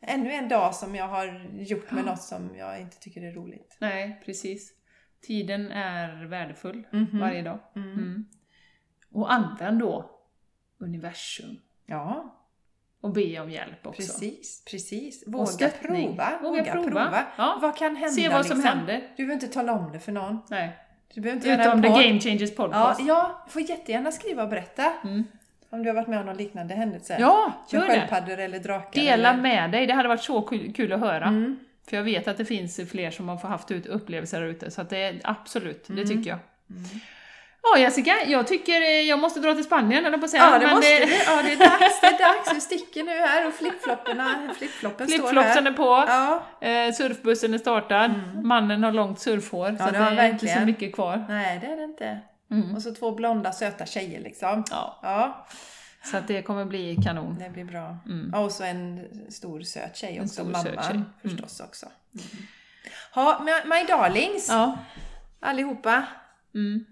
[0.00, 3.76] ännu en dag som jag har gjort med något som jag inte tycker är roligt.
[3.80, 4.72] Nej, precis.
[5.22, 7.18] Tiden är värdefull Mhm.
[7.20, 7.58] varje dag.
[7.76, 8.24] Mm.
[9.12, 10.10] Och använd då
[10.78, 12.37] universum Ja,
[13.00, 13.96] och be om hjälp också.
[14.02, 15.24] precis, precis.
[15.26, 16.06] Våga stöttning.
[16.06, 16.38] prova.
[16.42, 17.24] Våga prova.
[17.36, 17.58] Ja.
[17.62, 18.78] Vad kan hända Se vad som liksom?
[18.78, 19.00] händer.
[19.16, 20.38] Du behöver inte tala om det för någon.
[20.50, 20.78] Nej.
[21.14, 21.88] Du behöver inte Utom The.
[21.88, 23.00] Game Changers Ja, Podcast.
[23.06, 24.92] ja, du får jättegärna skriva och berätta.
[25.04, 25.24] Mm.
[25.70, 27.16] Om du har varit med om någon liknande händelse.
[27.20, 27.94] Ja, Med gör det.
[27.94, 29.00] sköldpaddor eller drakar.
[29.00, 29.42] Dela eller...
[29.42, 31.24] med dig, det hade varit så kul, att höra.
[31.24, 31.58] Mm.
[31.88, 34.80] För jag vet att det finns fler som har haft ut upplevelser där ute, så
[34.80, 36.08] att det är absolut, det Mm.
[36.08, 36.38] tycker jag.
[37.74, 40.42] Ja Jessica, jag tycker eh, jag måste dra till Spanien eller på att säga.
[40.52, 41.12] Ja, det men måste det- du.
[41.26, 42.00] Ja, det är dags.
[42.00, 42.54] Det är dags.
[42.54, 45.72] Vi sticker nu här och flipflopparna, flipfloppen står Flipflopsen här.
[45.72, 46.42] är på, Ja.
[46.68, 48.10] eh, surfbussen är startad,
[48.42, 50.66] mannen har långt surfhår, så det det, är inte så verkligen.
[50.66, 51.24] mycket kvar.
[51.28, 52.18] Nej, det är det inte.
[52.50, 52.74] Mm.
[52.74, 54.64] Och så två blonda söta tjejer liksom.
[54.70, 55.46] Ja, Ja,
[56.04, 57.36] så att det kommer bli kanon.
[57.40, 57.96] det blir bra.
[58.06, 58.30] Mm.
[58.32, 60.34] Ja, och så en stor söt tjej En också.
[60.34, 60.84] stor mamman.
[60.90, 61.04] Mm.
[61.22, 61.86] förstås också.
[63.14, 64.78] Ja, my darlings Ja.
[65.40, 66.02] allihopa.
[66.54, 66.84] Mm.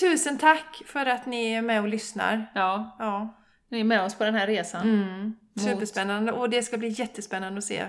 [0.00, 2.52] Tusen tack för att ni är med och lyssnar.
[2.54, 3.36] ja, Ja,
[3.68, 4.82] ni är med oss på den här resan.
[4.82, 5.36] mm.
[5.56, 6.32] superspännande.
[6.32, 7.86] Och det ska bli jättespännande att se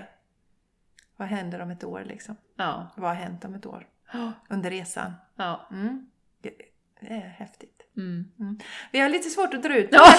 [1.16, 2.36] vad händer om ett år liksom.
[2.56, 2.92] Ja.
[2.96, 3.86] Vad har hänt om ett år
[4.48, 5.12] under resan?
[5.36, 5.68] ja.
[5.72, 6.06] Mm.
[7.00, 7.80] Det är häftigt.
[7.96, 8.24] Mm.
[8.92, 9.88] Vi har lite svårt att dra ut.
[9.92, 10.14] Ja.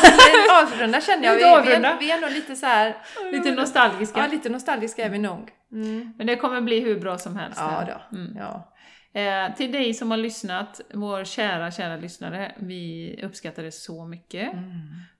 [0.64, 1.34] Avrunda känner jag.
[1.34, 2.98] Vi, vi, är, vi är nog lite så här.
[3.32, 4.20] Lite nostalgiska.
[4.20, 5.52] Ja, lite nostalgiska är vi nog.
[5.72, 6.14] Mm.
[6.18, 7.60] Men det kommer bli hur bra som helst.
[7.62, 8.18] Ja, då.
[8.18, 8.38] Mm.
[8.38, 8.74] Ja.
[9.16, 14.50] Eh, till dig som har lyssnat, vår kära, kära lyssnare, vi uppskattar det så mycket.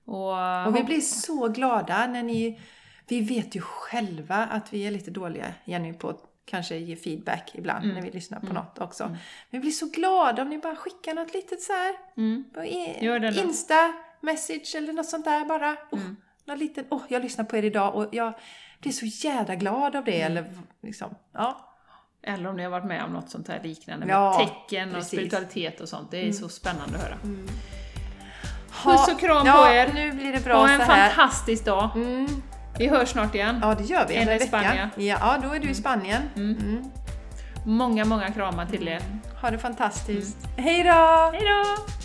[0.04, 0.66] Och, Mm.
[0.66, 2.60] Och vi blir så glada när ni...
[3.08, 7.50] Vi vet ju själva att vi är lite dåliga, Jenny, på att kanske ge feedback
[7.54, 7.96] ibland Mm.
[7.96, 9.04] när vi lyssnar på något också.
[9.08, 9.18] Men
[9.50, 12.44] vi blir så glada om ni bara skickar något litet så här Mm.
[12.54, 13.40] på i- Gör det då.
[13.42, 15.72] Insta-message eller något sånt där bara.
[15.90, 16.16] Oh, Mm.
[16.44, 18.32] något litet, åh, jag lyssnar på er idag och jag
[18.80, 20.22] blir så jädra glad av det.
[20.22, 20.32] Mm.
[20.32, 20.50] Eller
[20.82, 21.72] liksom, ja.
[22.26, 24.94] Eller om ni har varit med om något sånt här liknande Ja, med tecken och
[24.94, 25.08] precis.
[25.10, 26.10] spiritualitet och sånt.
[26.10, 27.16] Det är så spännande att höra.
[28.70, 29.90] Ha- Puss och kram ja, på er.
[29.94, 31.90] nu blir det bra Ha en fantastisk dag.
[31.94, 32.26] Mm.
[32.78, 33.58] Vi hörs snart igen.
[33.62, 34.16] Ja, det gör vi.
[34.16, 34.46] en vecka.
[34.46, 34.88] Spanien.
[34.96, 36.22] Ja, ja, då är du i Spanien.
[36.36, 36.84] Mm.
[37.66, 39.02] Många, många kramar till er.
[39.42, 40.36] Ha det fantastiskt.
[40.56, 41.30] Hej då!
[41.32, 41.95] Hej då!